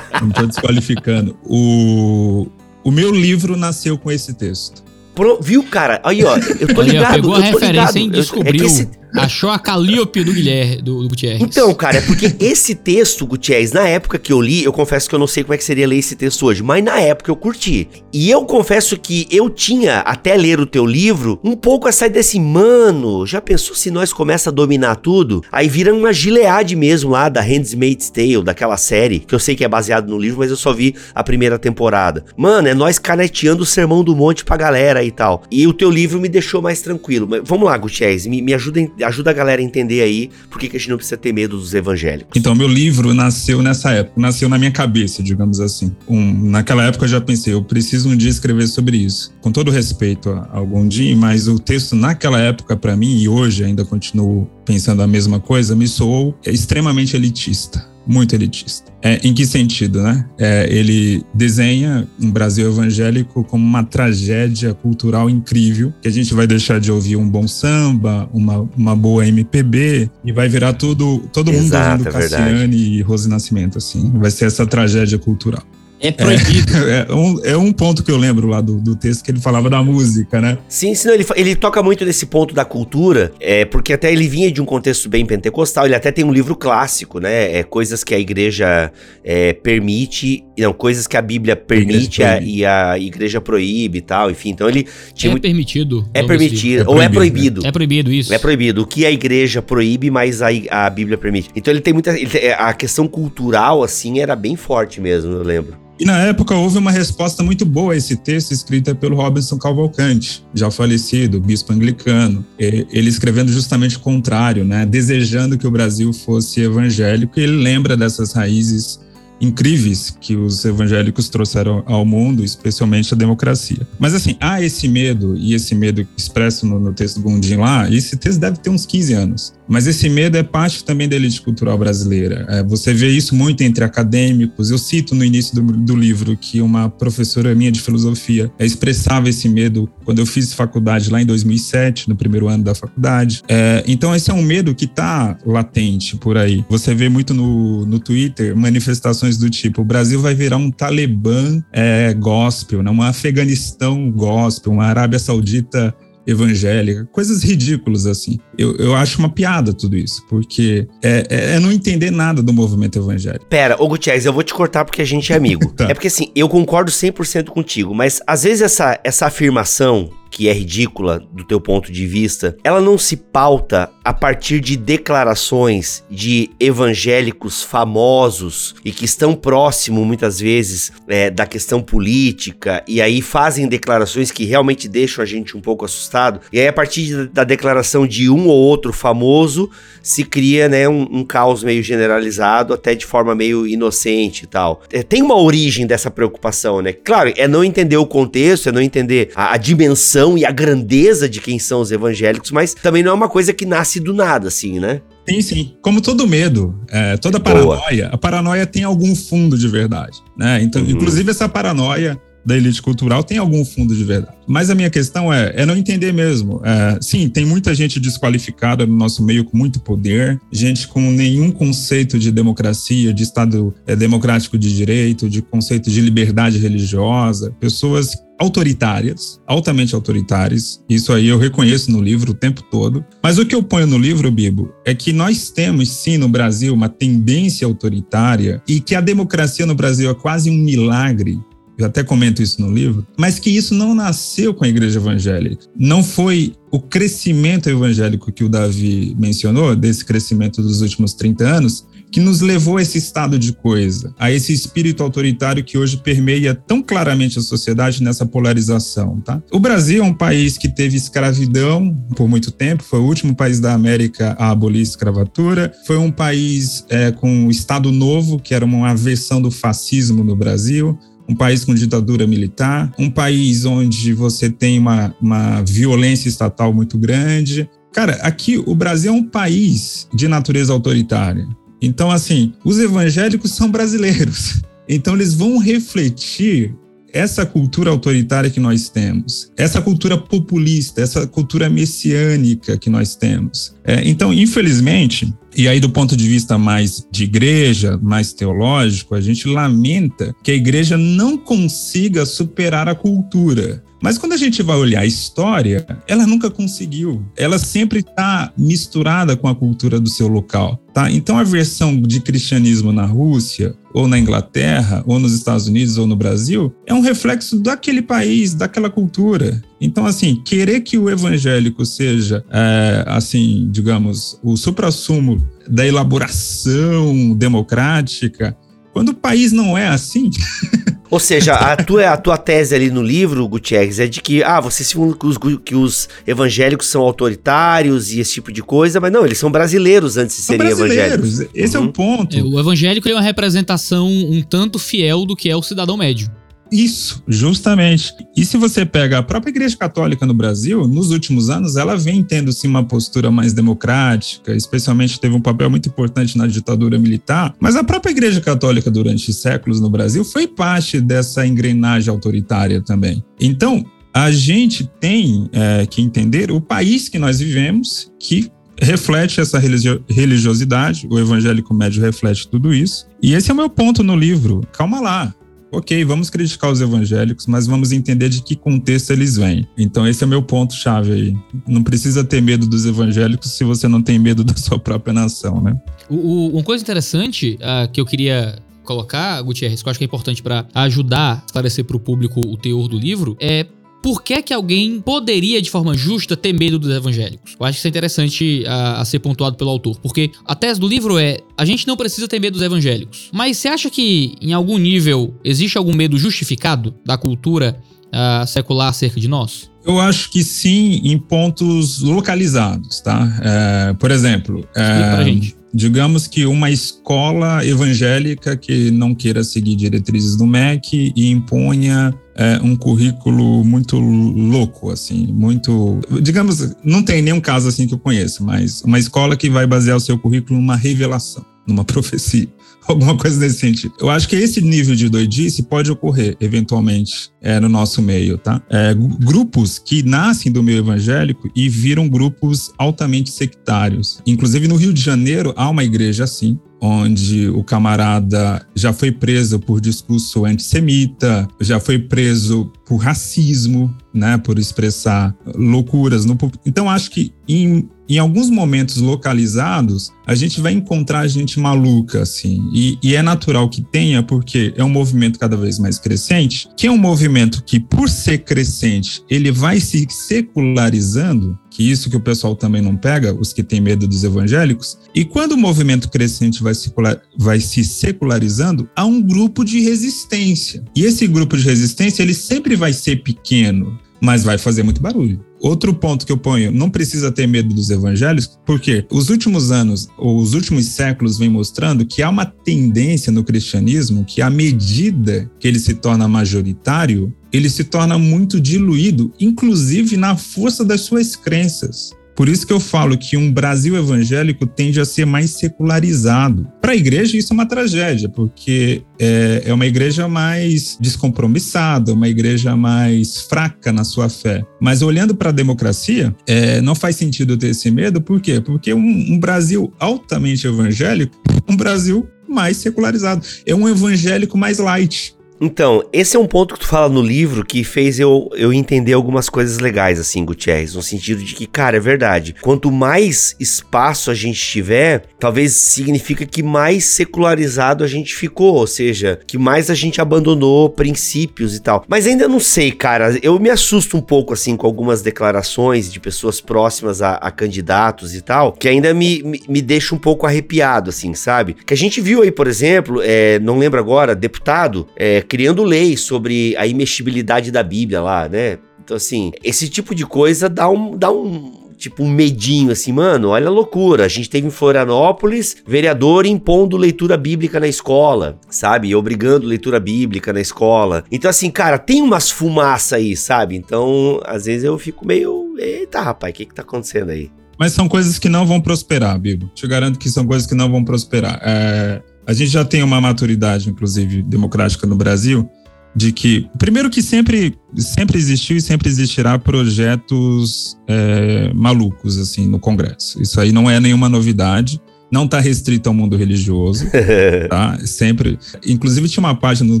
[0.22, 1.36] não tô desqualificando.
[1.44, 2.46] O,
[2.84, 4.84] o meu livro nasceu com esse texto.
[5.18, 6.00] Pro, viu, cara?
[6.04, 7.14] Aí, ó, eu tô ligado.
[7.14, 8.08] Pegou a referência, hein?
[8.08, 8.62] Descobriu.
[8.62, 11.40] É esse, Achou a Calíope do Guilherme, do, do Gutierrez.
[11.40, 15.14] Então, cara, é porque esse texto, Gutierrez, na época que eu li, eu confesso que
[15.14, 17.36] eu não sei como é que seria ler esse texto hoje, mas na época eu
[17.36, 17.88] curti.
[18.12, 22.20] E eu confesso que eu tinha, até ler o teu livro, um pouco essa ideia
[22.20, 25.42] assim, mano, já pensou se nós começa a dominar tudo?
[25.50, 29.64] Aí vira uma gileade mesmo lá da Handmaid's Tale, daquela série, que eu sei que
[29.64, 32.24] é baseado no livro, mas eu só vi a primeira temporada.
[32.36, 35.42] Mano, é nós caneteando o sermão do monte pra galera e tal.
[35.50, 37.26] E o teu livro me deixou mais tranquilo.
[37.28, 40.58] Mas vamos lá, Gutierrez, me, me ajuda a ajuda a galera a entender aí por
[40.58, 42.36] que, que a gente não precisa ter medo dos evangélicos.
[42.36, 45.94] Então, meu livro nasceu nessa época, nasceu na minha cabeça, digamos assim.
[46.08, 49.34] Um, naquela época eu já pensei, eu preciso um dia escrever sobre isso.
[49.40, 53.84] Com todo respeito ao Gondim, mas o texto naquela época, para mim, e hoje ainda
[53.84, 58.90] continuo pensando a mesma coisa, me soou extremamente elitista muito elitista.
[59.02, 60.24] É, em que sentido, né?
[60.38, 66.46] É, ele desenha um Brasil evangélico como uma tragédia cultural incrível, que a gente vai
[66.46, 71.52] deixar de ouvir um bom samba, uma, uma boa MPB, e vai virar tudo, todo
[71.52, 74.10] mundo Exato, ouvindo é Cassiane e Rose Nascimento, assim.
[74.14, 75.62] Vai ser essa tragédia cultural.
[76.00, 76.68] É proibido.
[76.88, 79.40] É, é, um, é um ponto que eu lembro lá do, do texto que ele
[79.40, 80.58] falava da música, né?
[80.68, 84.50] Sim, senão ele, ele toca muito nesse ponto da cultura, é, porque até ele vinha
[84.50, 87.58] de um contexto bem pentecostal, ele até tem um livro clássico, né?
[87.58, 88.92] É, coisas que a igreja
[89.24, 94.30] é, permite, não, coisas que a Bíblia permite a, e a igreja proíbe e tal,
[94.30, 94.50] enfim.
[94.50, 95.30] Então ele tinha.
[95.30, 95.42] É muito...
[95.42, 96.08] permitido.
[96.14, 97.62] É permitido, é ou é proibido.
[97.62, 97.68] Né?
[97.68, 98.32] É proibido, isso.
[98.32, 98.82] É proibido.
[98.82, 101.50] O que a igreja proíbe, mas a, a Bíblia permite.
[101.54, 102.18] Então ele tem muita.
[102.18, 105.87] Ele, a questão cultural, assim, era bem forte mesmo, eu lembro.
[105.98, 110.44] E na época houve uma resposta muito boa a esse texto escrita pelo Robinson Cavalcante,
[110.54, 112.46] já falecido, bispo anglicano.
[112.56, 114.86] Ele escrevendo justamente o contrário, né?
[114.86, 119.00] desejando que o Brasil fosse evangélico, e ele lembra dessas raízes
[119.40, 123.86] incríveis que os evangélicos trouxeram ao mundo, especialmente a democracia.
[123.98, 127.96] Mas assim, há esse medo, e esse medo expresso no, no texto Gondim lá, e
[127.96, 129.58] esse texto deve ter uns 15 anos.
[129.68, 132.46] Mas esse medo é parte também da elite cultural brasileira.
[132.48, 134.70] É, você vê isso muito entre acadêmicos.
[134.70, 139.48] Eu cito no início do, do livro que uma professora minha de filosofia expressava esse
[139.48, 143.42] medo quando eu fiz faculdade lá em 2007, no primeiro ano da faculdade.
[143.46, 146.64] É, então esse é um medo que está latente por aí.
[146.70, 151.62] Você vê muito no, no Twitter manifestações do tipo: o Brasil vai virar um Talibã
[151.72, 152.90] é, gospel, né?
[152.90, 155.94] um Afeganistão gospel, uma Arábia Saudita
[156.28, 158.38] evangélica, coisas ridículas assim.
[158.56, 162.52] Eu, eu acho uma piada tudo isso, porque é, é, é não entender nada do
[162.52, 163.46] movimento evangélico.
[163.46, 165.72] Pera, ô Gutierrez, eu vou te cortar porque a gente é amigo.
[165.72, 165.86] tá.
[165.88, 170.52] É porque assim, eu concordo 100% contigo, mas às vezes essa, essa afirmação que é
[170.52, 176.50] ridícula do teu ponto de vista, ela não se pauta a partir de declarações de
[176.58, 183.68] evangélicos famosos e que estão próximo muitas vezes é, da questão política e aí fazem
[183.68, 186.40] declarações que realmente deixam a gente um pouco assustado.
[186.52, 189.70] E aí a partir da declaração de um ou outro famoso
[190.02, 194.82] se cria né, um, um caos meio generalizado, até de forma meio inocente e tal.
[194.90, 196.92] É, tem uma origem dessa preocupação, né?
[196.92, 201.28] Claro, é não entender o contexto, é não entender a, a dimensão e a grandeza
[201.28, 204.48] de quem são os evangélicos, mas também não é uma coisa que nasce do nada,
[204.48, 205.00] assim, né?
[205.28, 205.76] Sim, sim.
[205.82, 208.14] Como todo medo, é, toda paranoia, Boa.
[208.14, 210.62] a paranoia tem algum fundo de verdade, né?
[210.62, 210.90] Então, uhum.
[210.90, 214.38] inclusive essa paranoia da elite cultural tem algum fundo de verdade.
[214.46, 216.62] Mas a minha questão é, é não entender mesmo.
[216.64, 221.50] É, sim, tem muita gente desqualificada no nosso meio com muito poder, gente com nenhum
[221.50, 228.16] conceito de democracia, de Estado é, democrático de direito, de conceito de liberdade religiosa, pessoas
[228.38, 230.82] autoritárias, altamente autoritárias.
[230.88, 233.04] Isso aí eu reconheço no livro o tempo todo.
[233.22, 236.72] Mas o que eu ponho no livro, Bibo, é que nós temos sim no Brasil
[236.72, 241.38] uma tendência autoritária e que a democracia no Brasil é quase um milagre
[241.78, 245.64] eu até comento isso no livro, mas que isso não nasceu com a igreja evangélica.
[245.78, 251.86] Não foi o crescimento evangélico que o Davi mencionou, desse crescimento dos últimos 30 anos,
[252.10, 256.54] que nos levou a esse estado de coisa, a esse espírito autoritário que hoje permeia
[256.54, 259.42] tão claramente a sociedade nessa polarização, tá?
[259.52, 263.60] O Brasil é um país que teve escravidão por muito tempo, foi o último país
[263.60, 268.54] da América a abolir a escravatura, foi um país é, com o Estado Novo, que
[268.54, 274.14] era uma versão do fascismo no Brasil, um país com ditadura militar, um país onde
[274.14, 277.68] você tem uma, uma violência estatal muito grande.
[277.92, 281.46] Cara, aqui o Brasil é um país de natureza autoritária.
[281.80, 284.62] Então, assim, os evangélicos são brasileiros.
[284.90, 286.74] Então, eles vão refletir
[287.12, 293.74] essa cultura autoritária que nós temos, essa cultura populista, essa cultura messiânica que nós temos.
[293.84, 299.20] É, então, infelizmente, e aí, do ponto de vista mais de igreja, mais teológico, a
[299.20, 303.82] gente lamenta que a igreja não consiga superar a cultura.
[304.00, 307.24] Mas quando a gente vai olhar a história, ela nunca conseguiu.
[307.36, 310.80] Ela sempre está misturada com a cultura do seu local.
[310.94, 311.10] Tá?
[311.10, 316.06] Então a versão de cristianismo na Rússia, ou na Inglaterra, ou nos Estados Unidos, ou
[316.06, 319.62] no Brasil, é um reflexo daquele país, daquela cultura.
[319.80, 328.56] Então, assim, querer que o evangélico seja, é, assim, digamos, o suprassumo da elaboração democrática,
[328.92, 330.30] quando o país não é assim.
[331.10, 334.60] Ou seja, a tua, a tua tese ali no livro, Gutierrez, é de que, ah,
[334.60, 339.10] você segundo que os, que os evangélicos são autoritários e esse tipo de coisa, mas
[339.12, 341.40] não, eles são brasileiros antes de serem evangélicos.
[341.54, 341.84] Esse uhum.
[341.84, 342.36] é o ponto.
[342.36, 346.30] É, o evangélico é uma representação um tanto fiel do que é o cidadão médio.
[346.70, 348.12] Isso, justamente.
[348.36, 352.22] E se você pega a própria Igreja Católica no Brasil, nos últimos anos, ela vem
[352.22, 357.54] tendo sim uma postura mais democrática, especialmente teve um papel muito importante na ditadura militar,
[357.58, 363.22] mas a própria Igreja Católica durante séculos no Brasil foi parte dessa engrenagem autoritária também.
[363.40, 368.50] Então, a gente tem é, que entender o país que nós vivemos, que
[368.80, 373.06] reflete essa religiosidade, o evangélico médio reflete tudo isso.
[373.22, 374.60] E esse é o meu ponto no livro.
[374.72, 375.34] Calma lá,
[375.70, 379.66] ok, vamos criticar os evangélicos, mas vamos entender de que contexto eles vêm.
[379.76, 381.36] Então, esse é meu ponto-chave aí.
[381.66, 385.60] Não precisa ter medo dos evangélicos se você não tem medo da sua própria nação,
[385.60, 385.76] né?
[386.08, 390.04] O, o, uma coisa interessante uh, que eu queria colocar, Gutierrez, que eu acho que
[390.04, 393.66] é importante para ajudar a esclarecer para o público o teor do livro, é
[394.02, 397.56] por que, que alguém poderia, de forma justa, ter medo dos evangélicos?
[397.58, 400.78] Eu acho que isso é interessante a, a, ser pontuado pelo autor, porque a tese
[400.78, 403.28] do livro é: a gente não precisa ter medo dos evangélicos.
[403.32, 408.88] Mas você acha que, em algum nível, existe algum medo justificado da cultura uh, secular
[408.88, 409.70] acerca de nós?
[409.84, 413.26] Eu acho que sim, em pontos localizados, tá?
[413.40, 415.24] É, por exemplo, é,
[415.72, 422.60] digamos que uma escola evangélica que não queira seguir diretrizes do MEC e imponha é,
[422.62, 426.00] um currículo muito louco, assim, muito.
[426.22, 429.96] Digamos, não tem nenhum caso assim que eu conheço, mas uma escola que vai basear
[429.96, 432.48] o seu currículo numa revelação, numa profecia
[432.88, 433.94] alguma coisa nesse sentido.
[434.00, 438.62] Eu acho que esse nível de doidice pode ocorrer, eventualmente, é, no nosso meio, tá?
[438.70, 444.20] É, grupos que nascem do meio evangélico e viram grupos altamente sectários.
[444.26, 449.58] Inclusive, no Rio de Janeiro, há uma igreja assim, onde o camarada já foi preso
[449.58, 457.10] por discurso antissemita, já foi preso por racismo, né, por expressar loucuras no Então acho
[457.10, 463.14] que em, em alguns momentos localizados a gente vai encontrar gente maluca assim, e, e
[463.14, 466.98] é natural que tenha porque é um movimento cada vez mais crescente, que é um
[466.98, 472.82] movimento que por ser crescente ele vai se secularizando que isso que o pessoal também
[472.82, 474.98] não pega, os que têm medo dos evangélicos.
[475.14, 480.82] E quando o movimento crescente vai, secular, vai se secularizando, há um grupo de resistência.
[480.96, 485.38] E esse grupo de resistência, ele sempre vai ser pequeno, mas vai fazer muito barulho.
[485.60, 490.08] Outro ponto que eu ponho, não precisa ter medo dos evangélicos, porque os últimos anos,
[490.16, 495.50] ou os últimos séculos, vem mostrando que há uma tendência no cristianismo que, à medida
[495.58, 501.34] que ele se torna majoritário, ele se torna muito diluído, inclusive na força das suas
[501.34, 502.12] crenças.
[502.38, 506.70] Por isso que eu falo que um Brasil evangélico tende a ser mais secularizado.
[506.80, 512.28] Para a igreja, isso é uma tragédia, porque é, é uma igreja mais descompromissada, uma
[512.28, 514.64] igreja mais fraca na sua fé.
[514.80, 518.60] Mas olhando para a democracia, é, não faz sentido ter esse medo, por quê?
[518.60, 521.36] Porque um, um Brasil altamente evangélico,
[521.68, 523.44] um Brasil mais secularizado.
[523.66, 525.34] É um evangélico mais light.
[525.60, 529.12] Então, esse é um ponto que tu fala no livro que fez eu, eu entender
[529.12, 532.54] algumas coisas legais, assim, Gutierrez, no sentido de que, cara, é verdade.
[532.60, 538.86] Quanto mais espaço a gente tiver, talvez significa que mais secularizado a gente ficou, ou
[538.86, 542.04] seja, que mais a gente abandonou princípios e tal.
[542.08, 546.20] Mas ainda não sei, cara, eu me assusto um pouco, assim, com algumas declarações de
[546.20, 550.46] pessoas próximas a, a candidatos e tal, que ainda me, me, me, deixa um pouco
[550.46, 551.74] arrepiado, assim, sabe?
[551.74, 556.20] Que a gente viu aí, por exemplo, é, não lembro agora, deputado, é, criando leis
[556.20, 558.78] sobre a imexibilidade da Bíblia lá, né?
[559.02, 563.48] Então, assim, esse tipo de coisa dá um, dá um tipo um medinho assim, mano,
[563.48, 564.24] olha a loucura.
[564.24, 569.14] A gente teve em Florianópolis vereador impondo leitura bíblica na escola, sabe?
[569.14, 571.24] Obrigando leitura bíblica na escola.
[571.30, 573.76] Então, assim, cara, tem umas fumaças aí, sabe?
[573.76, 575.74] Então, às vezes eu fico meio.
[575.78, 577.50] Eita, rapaz, o que que tá acontecendo aí?
[577.78, 579.70] Mas são coisas que não vão prosperar, Bibo.
[579.72, 581.60] Te garanto que são coisas que não vão prosperar.
[581.62, 585.68] É, a gente já tem uma maturidade, inclusive, democrática no Brasil,
[586.16, 592.80] de que, primeiro que sempre, sempre existiu e sempre existirá projetos é, malucos, assim, no
[592.80, 593.42] Congresso.
[593.42, 594.98] Isso aí não é nenhuma novidade
[595.30, 597.04] não está restrito ao mundo religioso,
[597.68, 597.98] tá?
[598.06, 598.58] Sempre.
[598.86, 600.00] Inclusive tinha uma página no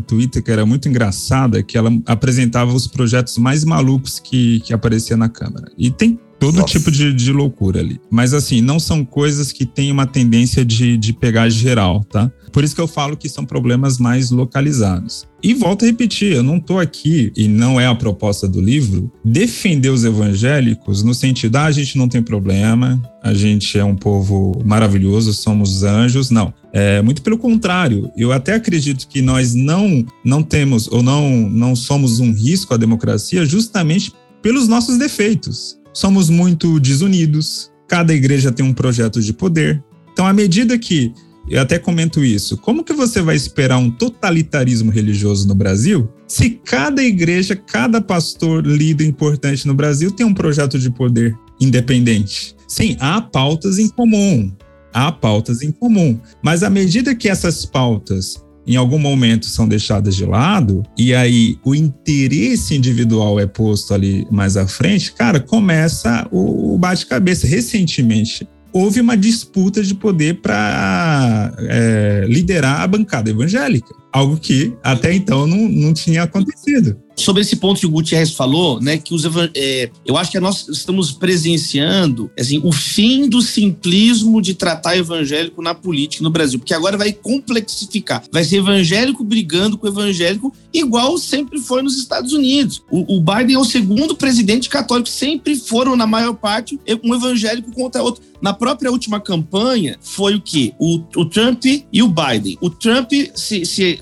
[0.00, 5.16] Twitter que era muito engraçada, que ela apresentava os projetos mais malucos que, que aparecia
[5.16, 5.70] na Câmara.
[5.76, 6.72] E tem todo Nossa.
[6.72, 8.00] tipo de, de loucura ali.
[8.10, 12.30] Mas assim, não são coisas que têm uma tendência de, de pegar geral, tá?
[12.52, 15.26] Por isso que eu falo que são problemas mais localizados.
[15.42, 19.12] E volto a repetir, eu não estou aqui, e não é a proposta do livro,
[19.24, 23.94] defender os evangélicos no sentido, ah, a gente não tem problema, a gente é um
[23.94, 26.30] povo maravilhoso, somos anjos.
[26.30, 26.52] Não.
[26.72, 28.10] É muito pelo contrário.
[28.16, 32.76] Eu até acredito que nós não, não temos ou não, não somos um risco à
[32.76, 39.82] democracia justamente pelos nossos defeitos somos muito desunidos, cada igreja tem um projeto de poder.
[40.12, 41.12] Então, à medida que
[41.50, 42.56] eu até comento isso.
[42.58, 48.64] Como que você vai esperar um totalitarismo religioso no Brasil se cada igreja, cada pastor,
[48.64, 52.54] líder importante no Brasil tem um projeto de poder independente?
[52.68, 54.52] Sim, há pautas em comum.
[54.92, 56.20] Há pautas em comum.
[56.42, 61.58] Mas à medida que essas pautas em algum momento são deixadas de lado, e aí
[61.64, 67.46] o interesse individual é posto ali mais à frente, cara, começa o bate-cabeça.
[67.46, 75.14] Recentemente, houve uma disputa de poder para é, liderar a bancada evangélica, algo que até
[75.14, 79.24] então não, não tinha acontecido sobre esse ponto que o Gutierrez falou, né, que os
[79.54, 85.60] é, eu acho que nós estamos presenciando assim, o fim do simplismo de tratar evangélico
[85.60, 91.18] na política no Brasil, porque agora vai complexificar, vai ser evangélico brigando com evangélico, igual
[91.18, 92.82] sempre foi nos Estados Unidos.
[92.90, 97.72] O, o Biden é o segundo presidente católico, sempre foram na maior parte um evangélico
[97.72, 98.22] contra outro.
[98.40, 100.72] Na própria última campanha foi o que?
[100.78, 102.56] O, o Trump e o Biden.
[102.60, 103.98] O Trump se, se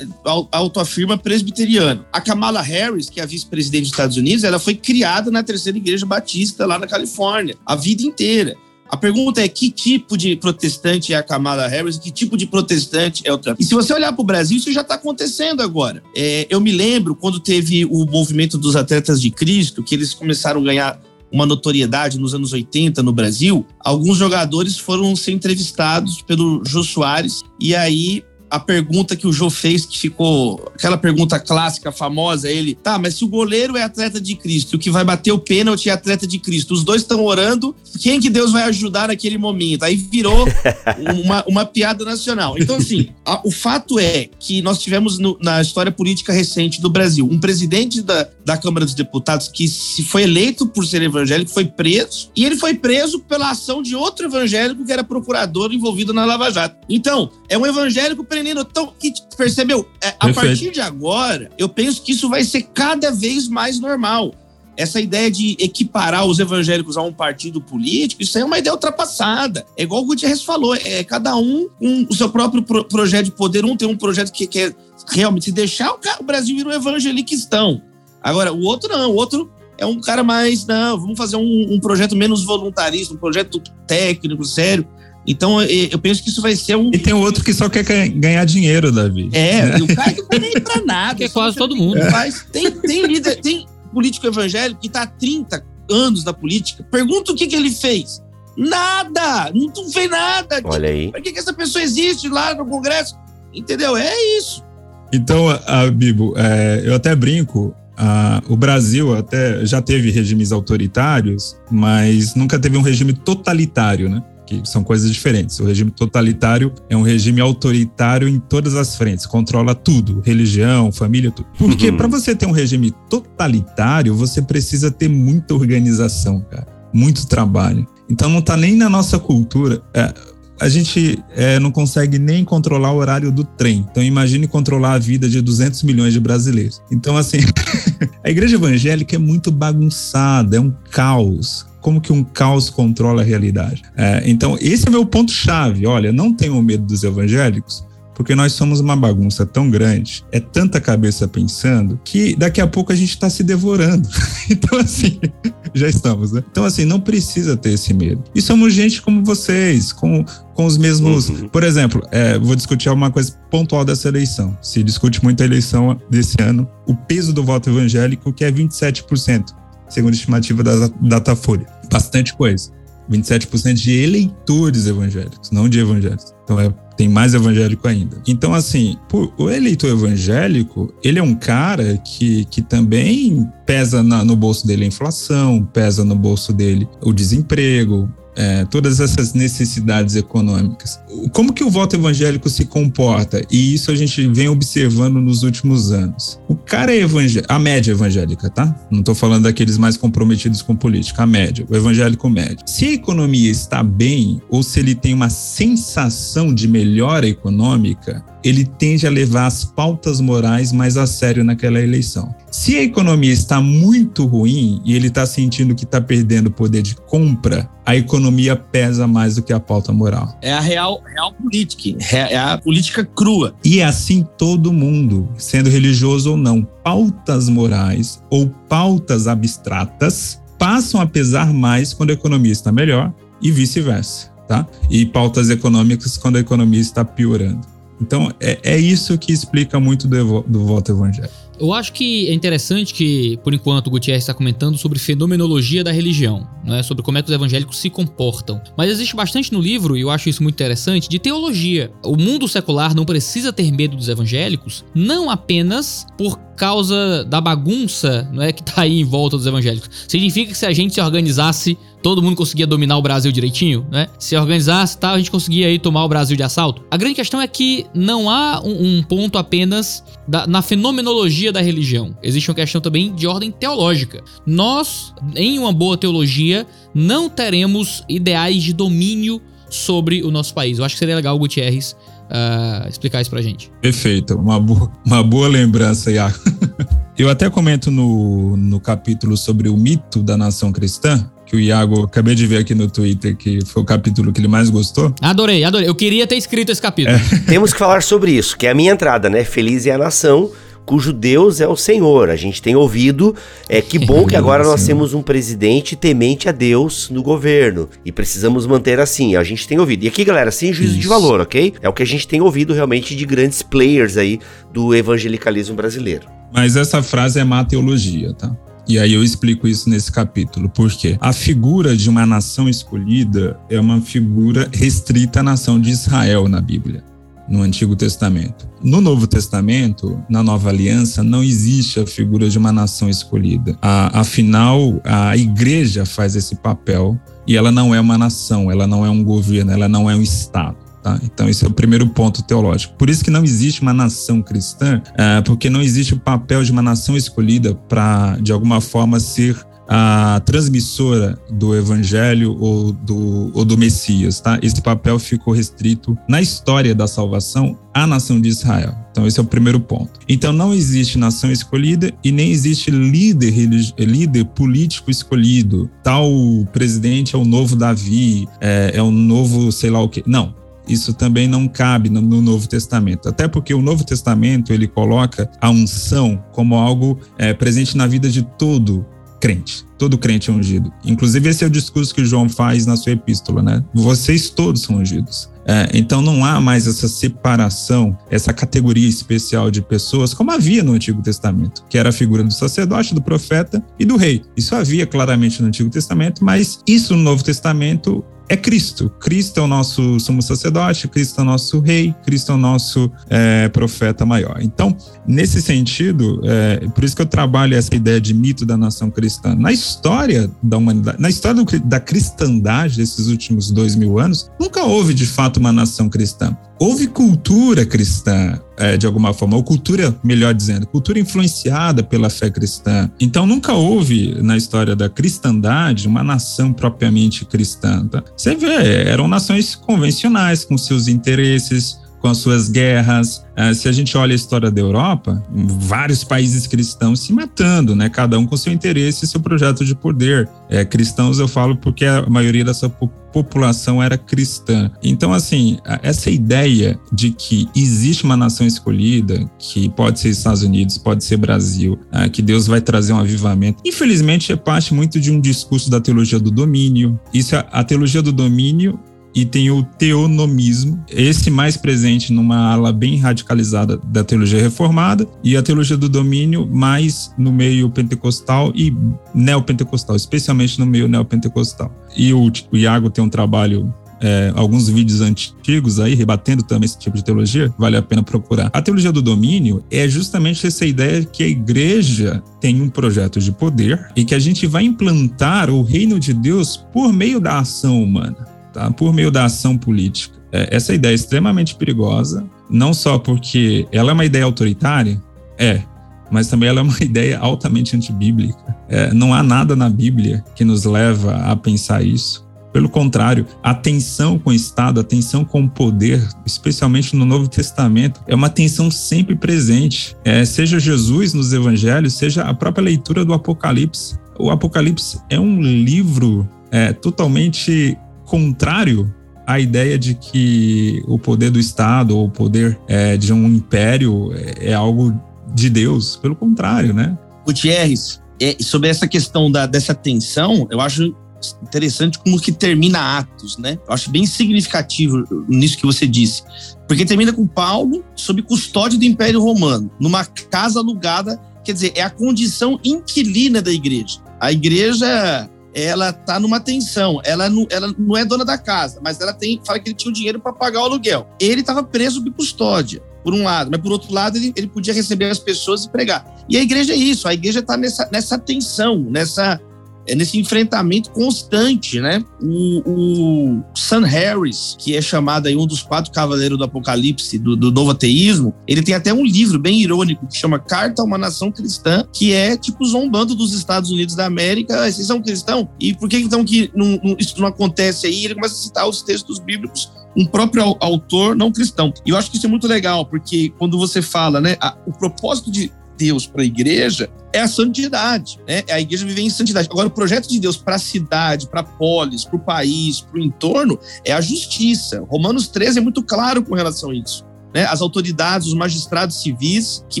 [0.52, 2.04] autoafirma presbiteriano.
[2.12, 5.78] A Kamala Harris que é a vice-presidente dos Estados Unidos, ela foi criada na Terceira
[5.78, 8.56] Igreja Batista, lá na Califórnia, a vida inteira.
[8.88, 13.22] A pergunta é que tipo de protestante é a Kamala Harris, que tipo de protestante
[13.26, 13.58] é o Trump.
[13.60, 16.02] E se você olhar para o Brasil, isso já está acontecendo agora.
[16.14, 20.60] É, eu me lembro quando teve o movimento dos atletas de Cristo, que eles começaram
[20.60, 21.00] a ganhar
[21.32, 27.42] uma notoriedade nos anos 80 no Brasil, alguns jogadores foram ser entrevistados pelo Jô Soares,
[27.60, 32.74] e aí a pergunta que o Jô fez, que ficou aquela pergunta clássica, famosa, ele,
[32.74, 35.38] tá, mas se o goleiro é atleta de Cristo e o que vai bater o
[35.38, 39.38] pênalti é atleta de Cristo, os dois estão orando, quem que Deus vai ajudar naquele
[39.38, 39.82] momento?
[39.84, 40.46] Aí virou
[41.24, 42.56] uma, uma piada nacional.
[42.58, 46.90] Então, assim, a, o fato é que nós tivemos no, na história política recente do
[46.90, 51.50] Brasil um presidente da, da Câmara dos Deputados que se foi eleito por ser evangélico,
[51.50, 56.12] foi preso, e ele foi preso pela ação de outro evangélico que era procurador envolvido
[56.12, 56.76] na Lava Jato.
[56.88, 58.66] Então, é um evangélico aprendendo.
[58.68, 59.88] Então, que, percebeu?
[60.02, 64.34] É, a partir de agora, eu penso que isso vai ser cada vez mais normal.
[64.76, 68.74] Essa ideia de equiparar os evangélicos a um partido político, isso aí é uma ideia
[68.74, 69.64] ultrapassada.
[69.74, 73.30] É igual o Gutierrez falou, é cada um com o seu próprio pro projeto de
[73.30, 73.64] poder.
[73.64, 74.76] Um tem um projeto que quer
[75.08, 77.80] realmente se deixar, o, cara, o Brasil vira um evangeliquistão.
[78.22, 81.80] Agora, o outro não, o outro é um cara mais, não, vamos fazer um, um
[81.80, 84.86] projeto menos voluntarista, um projeto técnico, sério.
[85.26, 86.90] Então, eu penso que isso vai ser um.
[86.92, 89.28] E tem outro que só quer ganhar dinheiro, Davi.
[89.32, 89.76] É, né?
[89.78, 91.14] o cara que não tá nem pra nada.
[91.16, 92.00] Que é quase todo mundo.
[92.10, 92.46] Faz.
[92.52, 96.86] Tem, tem líder, tem político evangélico que tá há 30 anos na política.
[96.90, 98.22] Pergunta o que, que ele fez.
[98.56, 99.50] Nada!
[99.52, 100.60] Não, não fez nada.
[100.64, 101.10] Olha aí.
[101.10, 103.16] Por que, que essa pessoa existe lá no Congresso?
[103.52, 103.96] Entendeu?
[103.96, 104.64] É isso.
[105.12, 111.56] Então, a Bibo, é, eu até brinco, a, o Brasil até já teve regimes autoritários,
[111.70, 114.22] mas nunca teve um regime totalitário, né?
[114.46, 115.58] Que são coisas diferentes.
[115.58, 121.30] O regime totalitário é um regime autoritário em todas as frentes, controla tudo, religião, família,
[121.30, 121.48] tudo.
[121.58, 121.96] Porque Uhum.
[121.96, 127.86] para você ter um regime totalitário, você precisa ter muita organização, cara, muito trabalho.
[128.08, 129.82] Então não tá nem na nossa cultura.
[129.92, 130.14] É,
[130.60, 133.84] a gente é, não consegue nem controlar o horário do trem.
[133.90, 136.80] Então imagine controlar a vida de 200 milhões de brasileiros.
[136.90, 137.38] Então assim,
[138.24, 141.66] a igreja evangélica é muito bagunçada, é um caos.
[141.86, 143.80] Como que um caos controla a realidade?
[143.96, 145.86] É, então esse é meu ponto chave.
[145.86, 147.86] Olha, não tenham medo dos evangélicos.
[148.12, 152.90] Porque nós somos uma bagunça tão grande, é tanta cabeça pensando, que daqui a pouco
[152.90, 154.08] a gente está se devorando.
[154.48, 155.18] Então, assim,
[155.74, 156.42] já estamos, né?
[156.50, 158.22] Então, assim, não precisa ter esse medo.
[158.32, 161.28] E somos gente como vocês, com, com os mesmos.
[161.28, 161.48] Uhum.
[161.48, 164.56] Por exemplo, é, vou discutir uma coisa pontual dessa eleição.
[164.62, 169.46] Se discute muito a eleição desse ano, o peso do voto evangélico, que é 27%,
[169.88, 171.66] segundo a estimativa da Datafolha.
[171.90, 172.70] Bastante coisa.
[173.10, 176.34] 27% de eleitores evangélicos, não de evangélicos.
[176.42, 178.20] Então é, tem mais evangélico ainda.
[178.26, 184.24] Então, assim, por- o eleitor evangélico, ele é um cara que, que também pesa na-
[184.24, 190.14] no bolso dele a inflação, pesa no bolso dele o desemprego, é, todas essas necessidades
[190.14, 191.00] econômicas.
[191.32, 193.42] Como que o voto evangélico se comporta?
[193.50, 196.38] E isso a gente vem observando nos últimos anos.
[196.46, 198.74] O cara é evangélico, a média evangélica, tá?
[198.90, 202.58] Não estou falando daqueles mais comprometidos com política, a média, o evangélico médio.
[202.66, 208.64] Se a economia está bem, ou se ele tem uma sensação de melhora econômica, ele
[208.64, 212.34] tende a levar as pautas morais mais a sério naquela eleição.
[212.58, 216.96] Se a economia está muito ruim e ele está sentindo que está perdendo poder de
[216.96, 220.36] compra, a economia pesa mais do que a pauta moral.
[220.40, 222.02] É a real, real política.
[222.10, 223.54] É é a política crua.
[223.62, 230.98] E é assim todo mundo, sendo religioso ou não, pautas morais ou pautas abstratas passam
[230.98, 234.66] a pesar mais quando a economia está melhor e vice-versa, tá?
[234.90, 237.76] E pautas econômicas quando a economia está piorando.
[238.00, 241.45] Então, é, é isso que explica muito do, do voto evangélico.
[241.58, 245.90] Eu acho que é interessante que, por enquanto, o Gutierrez está comentando sobre fenomenologia da
[245.90, 246.82] religião, né?
[246.82, 248.60] sobre como é que os evangélicos se comportam.
[248.76, 251.90] Mas existe bastante no livro, e eu acho isso muito interessante, de teologia.
[252.04, 258.28] O mundo secular não precisa ter medo dos evangélicos, não apenas por causa da bagunça
[258.32, 259.90] não é, que tá aí em volta dos evangélicos.
[260.08, 264.06] Significa que se a gente se organizasse, todo mundo conseguia dominar o Brasil direitinho, né?
[264.16, 266.84] Se organizasse, tal, a gente conseguia aí tomar o Brasil de assalto.
[266.88, 271.60] A grande questão é que não há um, um ponto apenas da- na fenomenologia da
[271.60, 272.16] religião.
[272.22, 274.22] Existe uma questão também de ordem teológica.
[274.46, 276.64] Nós, em uma boa teologia,
[276.94, 280.78] não teremos ideais de domínio sobre o nosso país.
[280.78, 281.96] Eu acho que seria legal Gutierrez
[282.30, 283.68] ah, explicar isso pra gente.
[283.80, 286.38] Perfeito, uma boa, uma boa lembrança, Iago.
[287.18, 292.02] Eu até comento no, no capítulo sobre o mito da nação cristã, que o Iago,
[292.02, 295.14] acabei de ver aqui no Twitter, que foi o capítulo que ele mais gostou.
[295.22, 295.88] Adorei, adorei.
[295.88, 297.16] Eu queria ter escrito esse capítulo.
[297.46, 299.44] Temos que falar sobre isso, que é a minha entrada, né?
[299.44, 300.50] Feliz é a nação
[300.86, 302.30] cujo Deus é o Senhor.
[302.30, 303.34] A gente tem ouvido,
[303.68, 308.12] é que bom que agora nós temos um presidente temente a Deus no governo e
[308.12, 309.34] precisamos manter assim.
[309.34, 310.04] A gente tem ouvido.
[310.04, 311.08] E aqui, galera, sem juízo de Isso.
[311.08, 311.74] valor, ok?
[311.82, 314.38] É o que a gente tem ouvido realmente de grandes players aí
[314.72, 316.28] do evangelicalismo brasileiro.
[316.54, 318.56] Mas essa frase é má teologia, tá?
[318.88, 320.68] E aí eu explico isso nesse capítulo.
[320.68, 321.16] Por quê?
[321.20, 326.60] A figura de uma nação escolhida é uma figura restrita à nação de Israel na
[326.60, 327.02] Bíblia,
[327.48, 328.68] no Antigo Testamento.
[328.82, 333.76] No Novo Testamento, na Nova Aliança, não existe a figura de uma nação escolhida.
[333.82, 339.04] A- afinal, a igreja faz esse papel e ela não é uma nação, ela não
[339.04, 340.76] é um governo, ela não é um Estado.
[341.06, 341.20] Tá?
[341.22, 342.94] Então, esse é o primeiro ponto teológico.
[342.94, 346.72] Por isso que não existe uma nação cristã, é, porque não existe o papel de
[346.72, 349.56] uma nação escolhida para, de alguma forma, ser
[349.88, 354.58] a transmissora do evangelho ou do, ou do Messias, tá?
[354.60, 358.96] Esse papel ficou restrito na história da salvação à nação de Israel.
[359.12, 360.18] Então, esse é o primeiro ponto.
[360.28, 363.54] Então, não existe nação escolhida e nem existe líder,
[363.96, 365.88] líder político escolhido.
[366.02, 366.28] Tal
[366.72, 370.24] presidente é o novo Davi, é, é o novo sei lá o quê.
[370.26, 370.52] Não,
[370.88, 373.28] isso também não cabe no, no Novo Testamento.
[373.28, 378.28] Até porque o Novo Testamento ele coloca a unção como algo é, presente na vida
[378.28, 379.06] de todo
[379.40, 379.84] crente.
[379.98, 380.92] Todo crente é ungido.
[381.04, 383.84] Inclusive, esse é o discurso que João faz na sua epístola, né?
[383.94, 385.50] Vocês todos são ungidos.
[385.68, 390.92] É, então não há mais essa separação, essa categoria especial de pessoas, como havia no
[390.92, 394.42] Antigo Testamento, que era a figura do sacerdote, do profeta e do rei.
[394.56, 399.10] Isso havia claramente no Antigo Testamento, mas isso no Novo Testamento é Cristo.
[399.20, 403.10] Cristo é o nosso sumo sacerdote, Cristo é o nosso rei, Cristo é o nosso
[403.28, 404.58] é, profeta maior.
[404.60, 409.10] Então, nesse sentido, é, por isso que eu trabalho essa ideia de mito da nação
[409.10, 409.54] cristã.
[409.54, 414.84] Na história da humanidade, na história do, da cristandade desses últimos dois mil anos, nunca
[414.84, 416.56] houve de fato uma nação cristã.
[416.78, 422.50] Houve cultura cristã, é, de alguma forma, ou cultura, melhor dizendo, cultura influenciada pela fé
[422.50, 423.10] cristã.
[423.18, 428.06] Então, nunca houve na história da cristandade uma nação propriamente cristã.
[428.06, 428.22] Tá?
[428.36, 433.44] Você vê, eram nações convencionais, com seus interesses, com as suas guerras.
[433.56, 438.08] Uh, se a gente olha a história da Europa, vários países cristãos se matando, né?
[438.08, 440.48] Cada um com seu interesse e seu projeto de poder.
[440.68, 442.88] É, cristãos eu falo porque a maioria dessa
[443.36, 444.90] população era cristã.
[445.02, 450.96] Então, assim, essa ideia de que existe uma nação escolhida, que pode ser Estados Unidos,
[450.96, 455.30] pode ser Brasil, uh, que Deus vai trazer um avivamento, infelizmente é parte muito de
[455.30, 457.20] um discurso da teologia do domínio.
[457.34, 458.98] Isso, a teologia do domínio
[459.36, 465.58] e tem o teonomismo, esse mais presente numa ala bem radicalizada da teologia reformada, e
[465.58, 468.96] a teologia do domínio mais no meio pentecostal e
[469.34, 471.94] neopentecostal, especialmente no meio neopentecostal.
[472.16, 476.98] E o, o Iago tem um trabalho é, alguns vídeos antigos aí, rebatendo também esse
[476.98, 478.70] tipo de teologia, vale a pena procurar.
[478.72, 483.52] A teologia do domínio é justamente essa ideia que a igreja tem um projeto de
[483.52, 488.02] poder e que a gente vai implantar o reino de Deus por meio da ação
[488.02, 488.90] humana tá?
[488.90, 490.36] por meio da ação política.
[490.52, 495.20] É, essa ideia é extremamente perigosa, não só porque ela é uma ideia autoritária,
[495.58, 495.82] é,
[496.30, 498.76] mas também ela é uma ideia altamente antibíblica.
[498.88, 502.46] É, não há nada na Bíblia que nos leva a pensar isso.
[502.72, 507.48] Pelo contrário, a tensão com o Estado, a tensão com o poder, especialmente no Novo
[507.48, 510.14] Testamento, é uma tensão sempre presente.
[510.22, 514.18] É, seja Jesus nos Evangelhos, seja a própria leitura do Apocalipse.
[514.38, 517.96] O Apocalipse é um livro é, totalmente
[518.26, 519.12] contrário
[519.46, 524.32] à ideia de que o poder do Estado ou o poder é, de um império
[524.34, 525.18] é, é, algo
[525.54, 526.16] de Deus.
[526.16, 527.16] Pelo contrário, né?
[527.46, 531.14] Gutierrez, é, sobre essa questão da, dessa tensão, eu acho
[531.62, 533.78] interessante como que termina Atos, né?
[533.86, 536.42] Eu acho bem significativo nisso que você disse.
[536.88, 542.02] Porque termina com Paulo sob custódia do Império Romano, numa casa alugada, quer dizer, é
[542.02, 544.18] a condição inquilina da igreja.
[544.40, 547.20] A igreja ela tá numa tensão.
[547.22, 550.10] Ela não, ela não é dona da casa, mas ela tem, fala que ele tinha
[550.10, 551.28] o dinheiro para pagar o aluguel.
[551.38, 554.94] Ele estava preso de custódia, por um lado, mas por outro lado, ele, ele podia
[554.94, 556.24] receber as pessoas e pregar.
[556.48, 559.60] E a igreja é isso, a igreja está nessa, nessa tensão, nessa,
[560.06, 562.24] é nesse enfrentamento constante, né?
[562.40, 567.56] O, o Sam Harris, que é chamado aí um dos quatro cavaleiros do Apocalipse do,
[567.56, 571.18] do novo ateísmo, ele tem até um livro bem irônico que chama Carta a uma
[571.18, 574.82] Nação Cristã, que é tipo zombando dos Estados Unidos da América.
[574.82, 575.66] Ah, vocês são cristãos?
[575.80, 578.24] E por que então que não, não, isso não acontece aí?
[578.24, 581.92] Ele começa a citar os textos bíblicos um próprio autor não cristão.
[582.04, 584.92] E eu acho que isso é muito legal, porque quando você fala, né, a, o
[584.92, 588.62] propósito de Deus para a igreja é a santidade, né?
[588.70, 589.68] A igreja viver em santidade.
[589.70, 593.20] Agora, o projeto de Deus para a cidade, para a polis, para o país, para
[593.20, 595.04] o entorno, é a justiça.
[595.08, 597.24] Romanos 13 é muito claro com relação a isso.
[597.54, 597.64] Né?
[597.64, 600.00] As autoridades, os magistrados civis que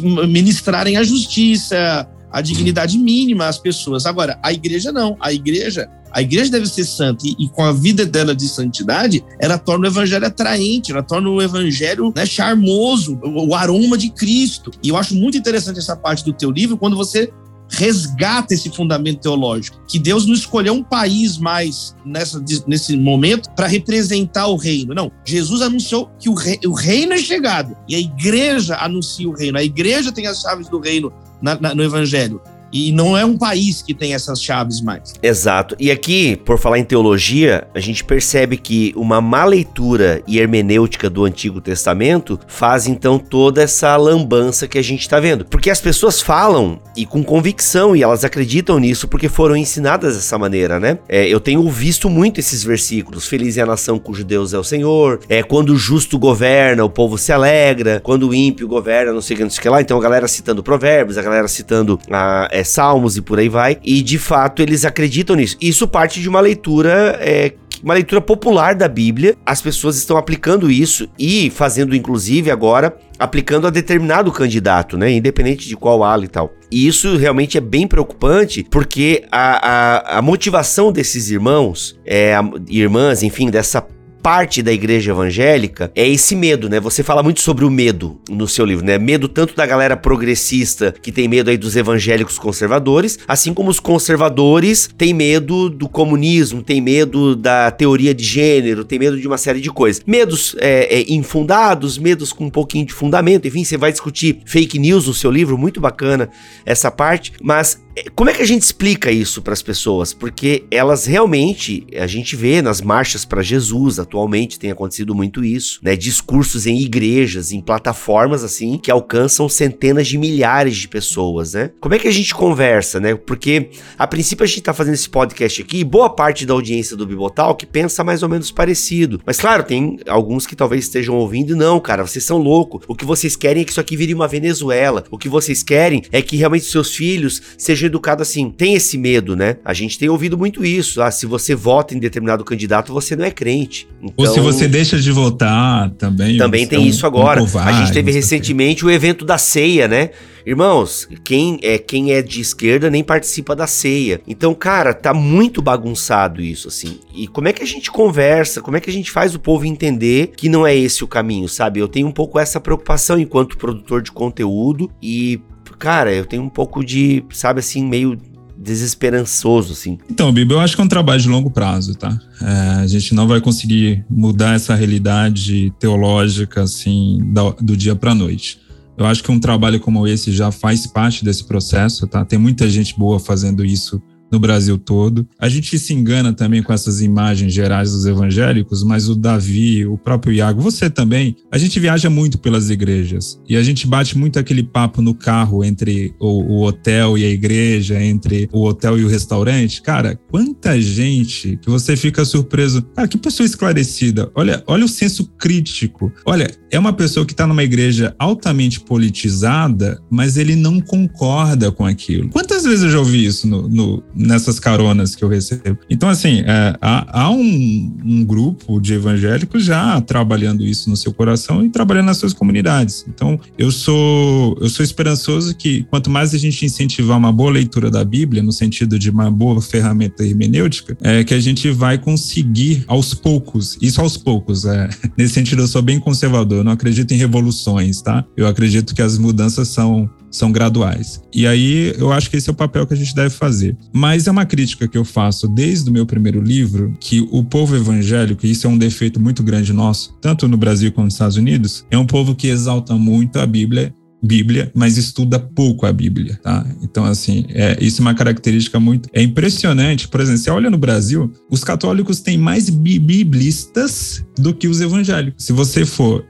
[0.00, 4.06] ministrarem a justiça, a dignidade mínima às pessoas.
[4.06, 5.16] Agora, a igreja não.
[5.20, 9.22] A igreja a igreja deve ser santa e, e, com a vida dela de santidade,
[9.38, 14.08] ela torna o evangelho atraente, ela torna o evangelho né, charmoso, o, o aroma de
[14.08, 14.70] Cristo.
[14.82, 17.30] E eu acho muito interessante essa parte do teu livro, quando você
[17.68, 23.66] resgata esse fundamento teológico, que Deus não escolheu um país mais nessa, nesse momento para
[23.66, 24.94] representar o reino.
[24.94, 29.34] Não, Jesus anunciou que o, rei, o reino é chegado e a igreja anuncia o
[29.34, 29.58] reino.
[29.58, 31.12] A igreja tem as chaves do reino
[31.42, 32.40] na, na, no evangelho.
[32.72, 35.14] E não é um país que tem essas chaves mais.
[35.22, 35.76] Exato.
[35.78, 41.08] E aqui, por falar em teologia, a gente percebe que uma má leitura e hermenêutica
[41.08, 45.44] do Antigo Testamento faz então toda essa lambança que a gente está vendo.
[45.44, 50.38] Porque as pessoas falam e com convicção e elas acreditam nisso porque foram ensinadas dessa
[50.38, 50.98] maneira, né?
[51.08, 53.26] É, eu tenho visto muito esses versículos.
[53.26, 55.20] Feliz é a nação cujo Deus é o Senhor.
[55.28, 58.00] É quando o justo governa, o povo se alegra.
[58.02, 59.80] Quando o ímpio governa, não sei o que, não sei o que lá.
[59.80, 63.78] Então a galera citando provérbios, a galera citando a é, salmos e por aí vai.
[63.82, 65.56] E de fato eles acreditam nisso.
[65.60, 67.52] Isso parte de uma leitura é,
[67.82, 69.36] uma leitura popular da Bíblia.
[69.44, 75.12] As pessoas estão aplicando isso e fazendo, inclusive, agora, aplicando a determinado candidato, né?
[75.12, 76.52] Independente de qual ala e tal.
[76.70, 82.42] E isso realmente é bem preocupante, porque a, a, a motivação desses irmãos, é, a,
[82.68, 83.86] irmãs, enfim, dessa
[84.26, 86.80] parte da igreja evangélica é esse medo, né?
[86.80, 88.98] Você fala muito sobre o medo no seu livro, né?
[88.98, 93.78] Medo tanto da galera progressista que tem medo aí dos evangélicos conservadores, assim como os
[93.78, 99.38] conservadores têm medo do comunismo, tem medo da teoria de gênero, tem medo de uma
[99.38, 100.02] série de coisas.
[100.04, 104.76] Medos é, é, infundados, medos com um pouquinho de fundamento, enfim, você vai discutir fake
[104.76, 106.28] news no seu livro, muito bacana
[106.64, 107.80] essa parte, mas
[108.14, 110.12] como é que a gente explica isso para as pessoas?
[110.12, 115.80] Porque elas realmente, a gente vê nas marchas para Jesus atualmente tem acontecido muito isso,
[115.82, 115.96] né?
[115.96, 121.70] Discursos em igrejas, em plataformas assim, que alcançam centenas de milhares de pessoas, né?
[121.80, 123.14] Como é que a gente conversa, né?
[123.14, 126.96] Porque a princípio a gente tá fazendo esse podcast aqui, e boa parte da audiência
[126.96, 129.20] do Bibotal que pensa mais ou menos parecido.
[129.24, 132.82] Mas claro, tem alguns que talvez estejam ouvindo não, cara, vocês são loucos.
[132.86, 135.04] O que vocês querem é que isso aqui vire uma Venezuela.
[135.10, 138.50] O que vocês querem é que realmente seus filhos sejam educado assim.
[138.50, 139.56] Tem esse medo, né?
[139.64, 141.00] A gente tem ouvido muito isso.
[141.02, 143.88] Ah, se você vota em determinado candidato, você não é crente.
[144.00, 146.36] Então, Ou se então você deixa de votar também.
[146.36, 147.40] Também tem é isso agora.
[147.42, 150.10] A gente teve recentemente o evento da ceia, né?
[150.46, 154.20] Irmãos, quem é quem é de esquerda nem participa da ceia.
[154.28, 157.00] Então, cara, tá muito bagunçado isso assim.
[157.12, 158.60] E como é que a gente conversa?
[158.60, 161.48] Como é que a gente faz o povo entender que não é esse o caminho,
[161.48, 161.80] sabe?
[161.80, 165.40] Eu tenho um pouco essa preocupação enquanto produtor de conteúdo e
[165.78, 168.18] cara, eu tenho um pouco de, sabe assim, meio
[168.56, 169.98] desesperançoso, assim.
[170.10, 172.18] Então, Bibi, eu acho que é um trabalho de longo prazo, tá?
[172.40, 178.14] É, a gente não vai conseguir mudar essa realidade teológica, assim, do, do dia para
[178.14, 178.60] noite.
[178.96, 182.24] Eu acho que um trabalho como esse já faz parte desse processo, tá?
[182.24, 184.00] Tem muita gente boa fazendo isso
[184.30, 185.26] no Brasil todo.
[185.38, 189.96] A gente se engana também com essas imagens gerais dos evangélicos, mas o Davi, o
[189.96, 194.38] próprio Iago, você também, a gente viaja muito pelas igrejas e a gente bate muito
[194.38, 199.04] aquele papo no carro entre o, o hotel e a igreja, entre o hotel e
[199.04, 199.82] o restaurante.
[199.82, 202.82] Cara, quanta gente que você fica surpreso.
[202.94, 204.30] Cara, que pessoa esclarecida.
[204.34, 206.12] Olha, olha o senso crítico.
[206.24, 211.84] Olha, é uma pessoa que está numa igreja altamente politizada, mas ele não concorda com
[211.84, 212.28] aquilo.
[212.30, 215.78] Quantas vezes eu já ouvi isso no, no nessas caronas que eu recebo.
[215.90, 221.12] Então, assim, é, há, há um, um, grupo de evangélicos já trabalhando isso no seu
[221.12, 223.04] coração e trabalhando nas suas comunidades.
[223.08, 227.90] Então, eu sou, eu sou esperançoso que quanto mais a gente incentivar uma boa leitura
[227.90, 232.84] da Bíblia, no sentido de uma boa ferramenta hermenêutica, é que a gente vai conseguir
[232.86, 237.12] aos poucos, isso aos poucos, é, nesse sentido eu sou bem conservador, eu não acredito
[237.12, 238.24] em revoluções, tá?
[238.36, 241.20] Eu acredito que as mudanças são são graduais.
[241.34, 243.76] E aí eu acho que esse é o papel que a gente deve fazer.
[243.92, 247.76] Mas é uma crítica que eu faço desde o meu primeiro livro, que o povo
[247.76, 251.36] evangélico, e isso é um defeito muito grande nosso, tanto no Brasil como nos Estados
[251.36, 256.38] Unidos, é um povo que exalta muito a Bíblia Bíblia, mas estuda pouco a Bíblia,
[256.42, 256.66] tá?
[256.82, 259.08] Então, assim, é, isso é uma característica muito...
[259.12, 264.66] É impressionante, por exemplo, você olha no Brasil, os católicos têm mais biblistas do que
[264.66, 265.44] os evangélicos.
[265.44, 266.24] Se você for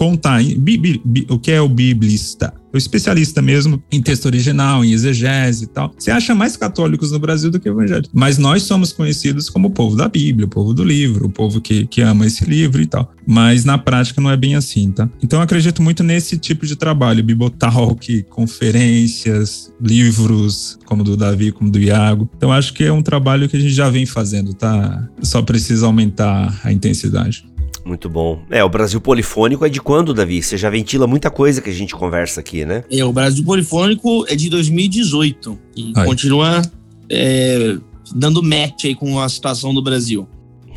[0.00, 5.64] contar bi, o que é o biblista, o especialista mesmo em texto original, em exegese
[5.64, 5.92] e tal.
[5.98, 8.10] Você acha mais católicos no Brasil do que evangélicos.
[8.14, 11.60] Mas nós somos conhecidos como o povo da Bíblia, o povo do livro, o povo
[11.60, 13.12] que, que ama esse livro e tal.
[13.26, 15.06] Mas na prática não é bem assim, tá?
[15.22, 21.70] Então eu acredito muito nesse tipo de trabalho, bibotalk, conferências, livros, como do Davi, como
[21.70, 22.26] do Iago.
[22.38, 25.06] Então acho que é um trabalho que a gente já vem fazendo, tá?
[25.22, 27.44] Só precisa aumentar a intensidade.
[27.84, 28.42] Muito bom.
[28.50, 30.42] É, o Brasil Polifônico é de quando, Davi?
[30.42, 32.84] Você já ventila muita coisa que a gente conversa aqui, né?
[32.90, 36.06] É, o Brasil Polifônico é de 2018 e Ai.
[36.06, 36.62] continua
[37.08, 37.76] é,
[38.14, 40.28] dando match aí com a situação do Brasil.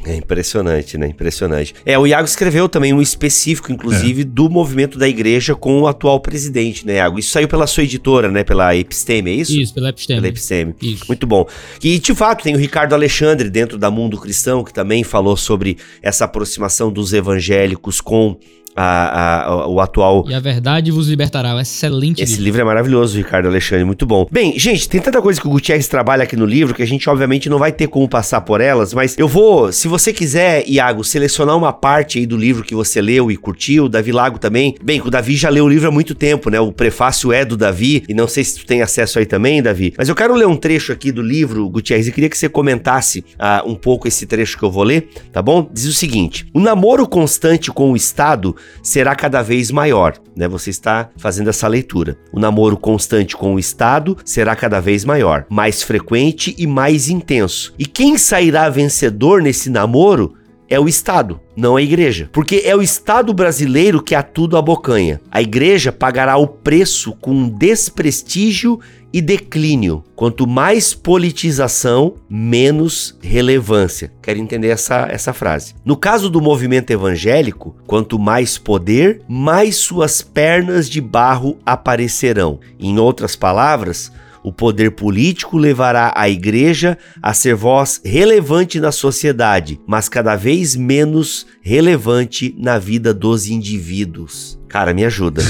[0.06, 1.08] É impressionante, né?
[1.08, 1.74] Impressionante.
[1.86, 4.26] É, o Iago escreveu também um específico, inclusive, é.
[4.26, 7.20] do movimento da igreja com o atual presidente, né, Iago?
[7.20, 8.44] Isso saiu pela sua editora, né?
[8.44, 9.54] Pela Episteme, é isso?
[9.54, 10.20] Isso, pela Episteme.
[10.20, 10.76] Pela Episteme.
[10.82, 11.06] Isso.
[11.08, 11.48] Muito bom.
[11.84, 15.78] E, de fato, tem o Ricardo Alexandre, dentro da Mundo Cristão, que também falou sobre
[16.02, 18.38] essa aproximação dos evangélicos com
[18.76, 20.26] a, a, o atual.
[20.28, 21.50] E a verdade vos libertará.
[21.50, 22.46] É um excelente Esse livro.
[22.46, 24.28] livro é maravilhoso, Ricardo Alexandre, muito bom.
[24.32, 27.10] Bem, gente, tem tanta coisa que o Gutierrez trabalha aqui no livro que a gente,
[27.10, 31.04] obviamente, não vai ter como passar por elas, mas eu vou, se você quiser, Iago,
[31.04, 34.76] selecionar uma parte aí do livro que você leu e curtiu, Davi Lago também.
[34.84, 36.60] Bem, o Davi já leu o livro há muito tempo, né?
[36.60, 39.94] O prefácio é do Davi, e não sei se tu tem acesso aí também, Davi,
[39.98, 43.20] mas eu quero ler um trecho aqui do livro, Gutierrez, e queria que você comentasse
[43.20, 45.70] uh, um pouco esse trecho que eu vou ler, tá bom?
[45.72, 50.48] Diz o seguinte: o namoro constante com o Estado será cada vez maior, né?
[50.48, 52.18] Você está fazendo essa leitura.
[52.32, 57.74] O namoro constante com o Estado será cada vez maior, mais frequente e mais intenso.
[57.78, 60.36] E quem sairá vencedor nesse namoro
[60.70, 61.40] é o Estado.
[61.56, 62.30] Não a igreja.
[62.32, 65.22] Porque é o Estado brasileiro que a tudo abocanha.
[65.32, 68.80] A igreja pagará o preço com desprestígio
[69.14, 70.04] e declínio.
[70.16, 74.12] Quanto mais politização, menos relevância.
[74.22, 75.76] Quero entender essa, essa frase.
[75.86, 82.60] No caso do movimento evangélico, quanto mais poder, mais suas pernas de barro aparecerão.
[82.80, 84.12] Em outras palavras,
[84.44, 90.76] o poder político levará a igreja a ser voz relevante na sociedade, mas cada vez
[90.76, 94.60] menos relevante na vida dos indivíduos.
[94.68, 95.44] Cara, me ajuda.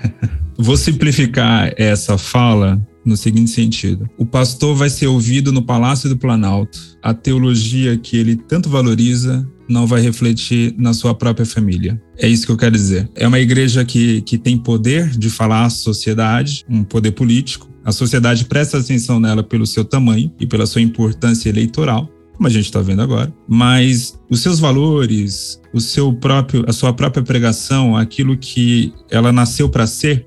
[0.58, 6.16] Vou simplificar essa fala no seguinte sentido: o pastor vai ser ouvido no Palácio do
[6.16, 6.78] Planalto.
[7.02, 12.00] A teologia que ele tanto valoriza não vai refletir na sua própria família.
[12.18, 13.08] É isso que eu quero dizer.
[13.14, 17.71] É uma igreja que, que tem poder de falar à sociedade, um poder político.
[17.84, 22.50] A sociedade presta atenção nela pelo seu tamanho e pela sua importância eleitoral, como a
[22.50, 23.32] gente está vendo agora.
[23.48, 29.68] Mas os seus valores, o seu próprio, a sua própria pregação, aquilo que ela nasceu
[29.68, 30.26] para ser,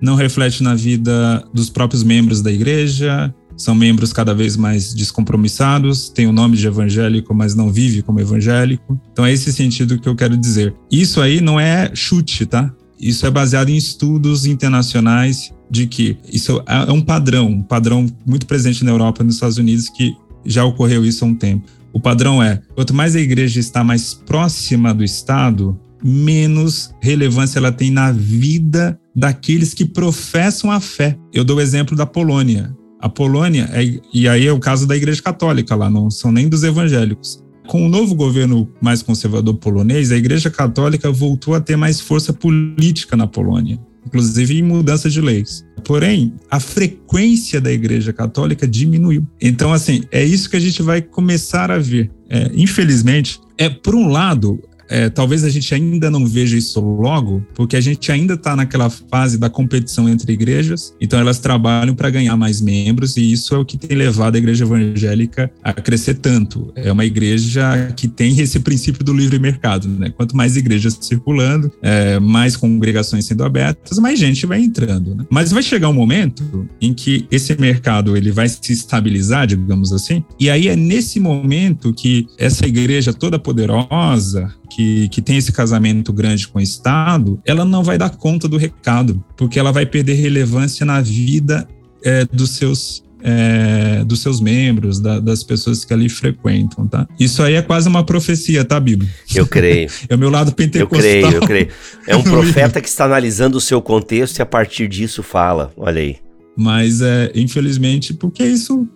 [0.00, 6.08] não reflete na vida dos próprios membros da igreja, são membros cada vez mais descompromissados,
[6.08, 9.00] tem o nome de evangélico, mas não vive como evangélico.
[9.12, 10.74] Então é esse sentido que eu quero dizer.
[10.90, 12.72] Isso aí não é chute, tá?
[13.00, 18.46] Isso é baseado em estudos internacionais de que isso é um padrão, um padrão muito
[18.46, 21.68] presente na Europa e nos Estados Unidos que já ocorreu isso há um tempo.
[21.92, 27.72] O padrão é, quanto mais a igreja está mais próxima do Estado, menos relevância ela
[27.72, 31.16] tem na vida daqueles que professam a fé.
[31.32, 32.74] Eu dou o exemplo da Polônia.
[33.00, 36.48] A Polônia, é, e aí é o caso da Igreja Católica lá, não são nem
[36.48, 37.42] dos evangélicos.
[37.66, 42.32] Com o novo governo mais conservador polonês, a Igreja Católica voltou a ter mais força
[42.32, 45.64] política na Polônia, inclusive em mudança de leis.
[45.84, 49.26] Porém, a frequência da Igreja Católica diminuiu.
[49.40, 52.10] Então, assim, é isso que a gente vai começar a ver.
[52.28, 57.46] É, infelizmente, é por um lado, é, talvez a gente ainda não veja isso logo,
[57.54, 62.10] porque a gente ainda está naquela fase da competição entre igrejas, então elas trabalham para
[62.10, 66.14] ganhar mais membros, e isso é o que tem levado a igreja evangélica a crescer
[66.14, 66.72] tanto.
[66.74, 70.10] É uma igreja que tem esse princípio do livre mercado, né?
[70.10, 75.14] Quanto mais igrejas circulando, é, mais congregações sendo abertas, mais gente vai entrando.
[75.14, 75.24] Né?
[75.30, 80.24] Mas vai chegar um momento em que esse mercado ele vai se estabilizar, digamos assim,
[80.38, 86.12] e aí é nesse momento que essa igreja toda poderosa, que, que tem esse casamento
[86.12, 90.14] grande com o Estado, ela não vai dar conta do recado, porque ela vai perder
[90.14, 91.66] relevância na vida
[92.04, 97.06] é, dos seus é, dos seus membros, da, das pessoas que ali frequentam, tá?
[97.18, 99.10] Isso aí é quase uma profecia, tá, Bíblia?
[99.34, 99.90] Eu creio.
[100.08, 101.10] é o meu lado pentecostal.
[101.10, 101.68] Eu creio, eu creio.
[102.06, 106.00] É um profeta que está analisando o seu contexto e a partir disso fala, olha
[106.00, 106.16] aí.
[106.56, 108.88] Mas, é, infelizmente, porque isso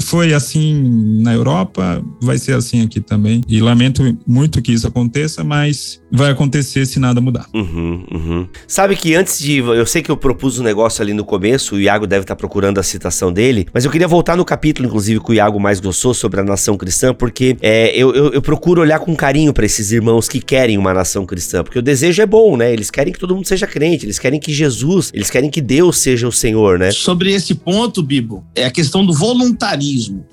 [0.00, 3.42] foi assim na Europa, vai ser assim aqui também.
[3.48, 7.46] E lamento muito que isso aconteça, mas vai acontecer se nada mudar.
[7.54, 8.48] Uhum, uhum.
[8.66, 9.58] Sabe que antes de.
[9.58, 12.78] Eu sei que eu propus um negócio ali no começo, o Iago deve estar procurando
[12.78, 16.14] a citação dele, mas eu queria voltar no capítulo, inclusive, que o Iago mais gostou
[16.14, 19.90] sobre a nação cristã, porque é, eu, eu, eu, procuro olhar com carinho para esses
[19.92, 22.72] irmãos que querem uma nação cristã, porque o desejo é bom, né?
[22.72, 25.98] Eles querem que todo mundo seja crente, eles querem que Jesus, eles querem que Deus
[25.98, 26.90] seja o Senhor, né?
[26.90, 29.83] Sobre esse ponto, Bibo, é a questão do voluntarismo.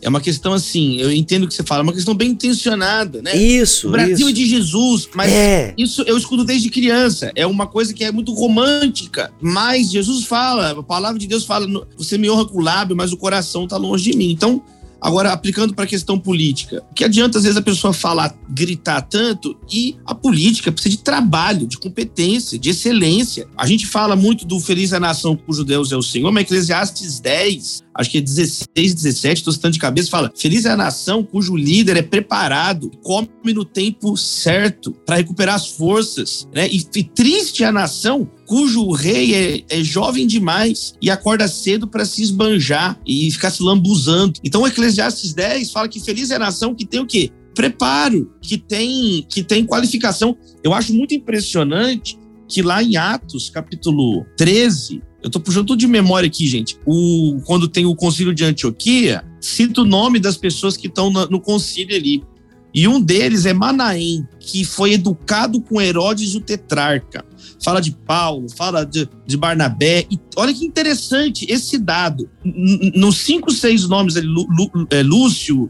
[0.02, 3.22] É uma questão assim, eu entendo o que você fala, é uma questão bem intencionada,
[3.22, 3.36] né?
[3.36, 3.88] Isso.
[3.88, 4.30] O Brasil isso.
[4.30, 5.32] é de Jesus, mas.
[5.32, 5.74] É.
[5.78, 7.32] Isso eu escuto desde criança.
[7.36, 9.32] É uma coisa que é muito romântica.
[9.42, 13.12] Mas Jesus fala, a palavra de Deus fala: você me honra com o lábio, mas
[13.12, 14.32] o coração está longe de mim.
[14.32, 14.64] Então,
[15.02, 19.58] Agora, aplicando para a questão política, que adianta às vezes a pessoa falar, gritar tanto
[19.72, 23.48] e a política precisa de trabalho, de competência, de excelência.
[23.58, 27.20] A gente fala muito do feliz a nação cujo Deus é o Senhor, mas Eclesiastes
[27.20, 31.24] 10, acho que é 16, 17, estou citando de cabeça, fala: Feliz é a nação
[31.24, 36.68] cujo líder é preparado, come no tempo certo para recuperar as forças, né?
[36.70, 41.88] E, e triste é a nação cujo rei é, é, jovem demais e acorda cedo
[41.88, 44.42] para se esbanjar e ficar se lambuzando.
[44.44, 47.32] Então, o Eclesiastes 10 fala que feliz é a nação que tem o quê?
[47.56, 50.36] Preparo, que tem, que tem qualificação.
[50.62, 55.88] Eu acho muito impressionante que lá em Atos, capítulo 13, eu tô puxando tudo de
[55.88, 56.78] memória aqui, gente.
[56.86, 61.26] O, quando tem o concílio de Antioquia, cita o nome das pessoas que estão no,
[61.28, 62.22] no concílio ali.
[62.74, 67.31] E um deles é Manaém, que foi educado com Herodes o tetrarca
[67.64, 70.06] fala de Paulo, fala de, de Barnabé.
[70.10, 72.30] E olha que interessante esse dado.
[72.44, 75.70] Nos cinco, seis nomes é, Lúcio,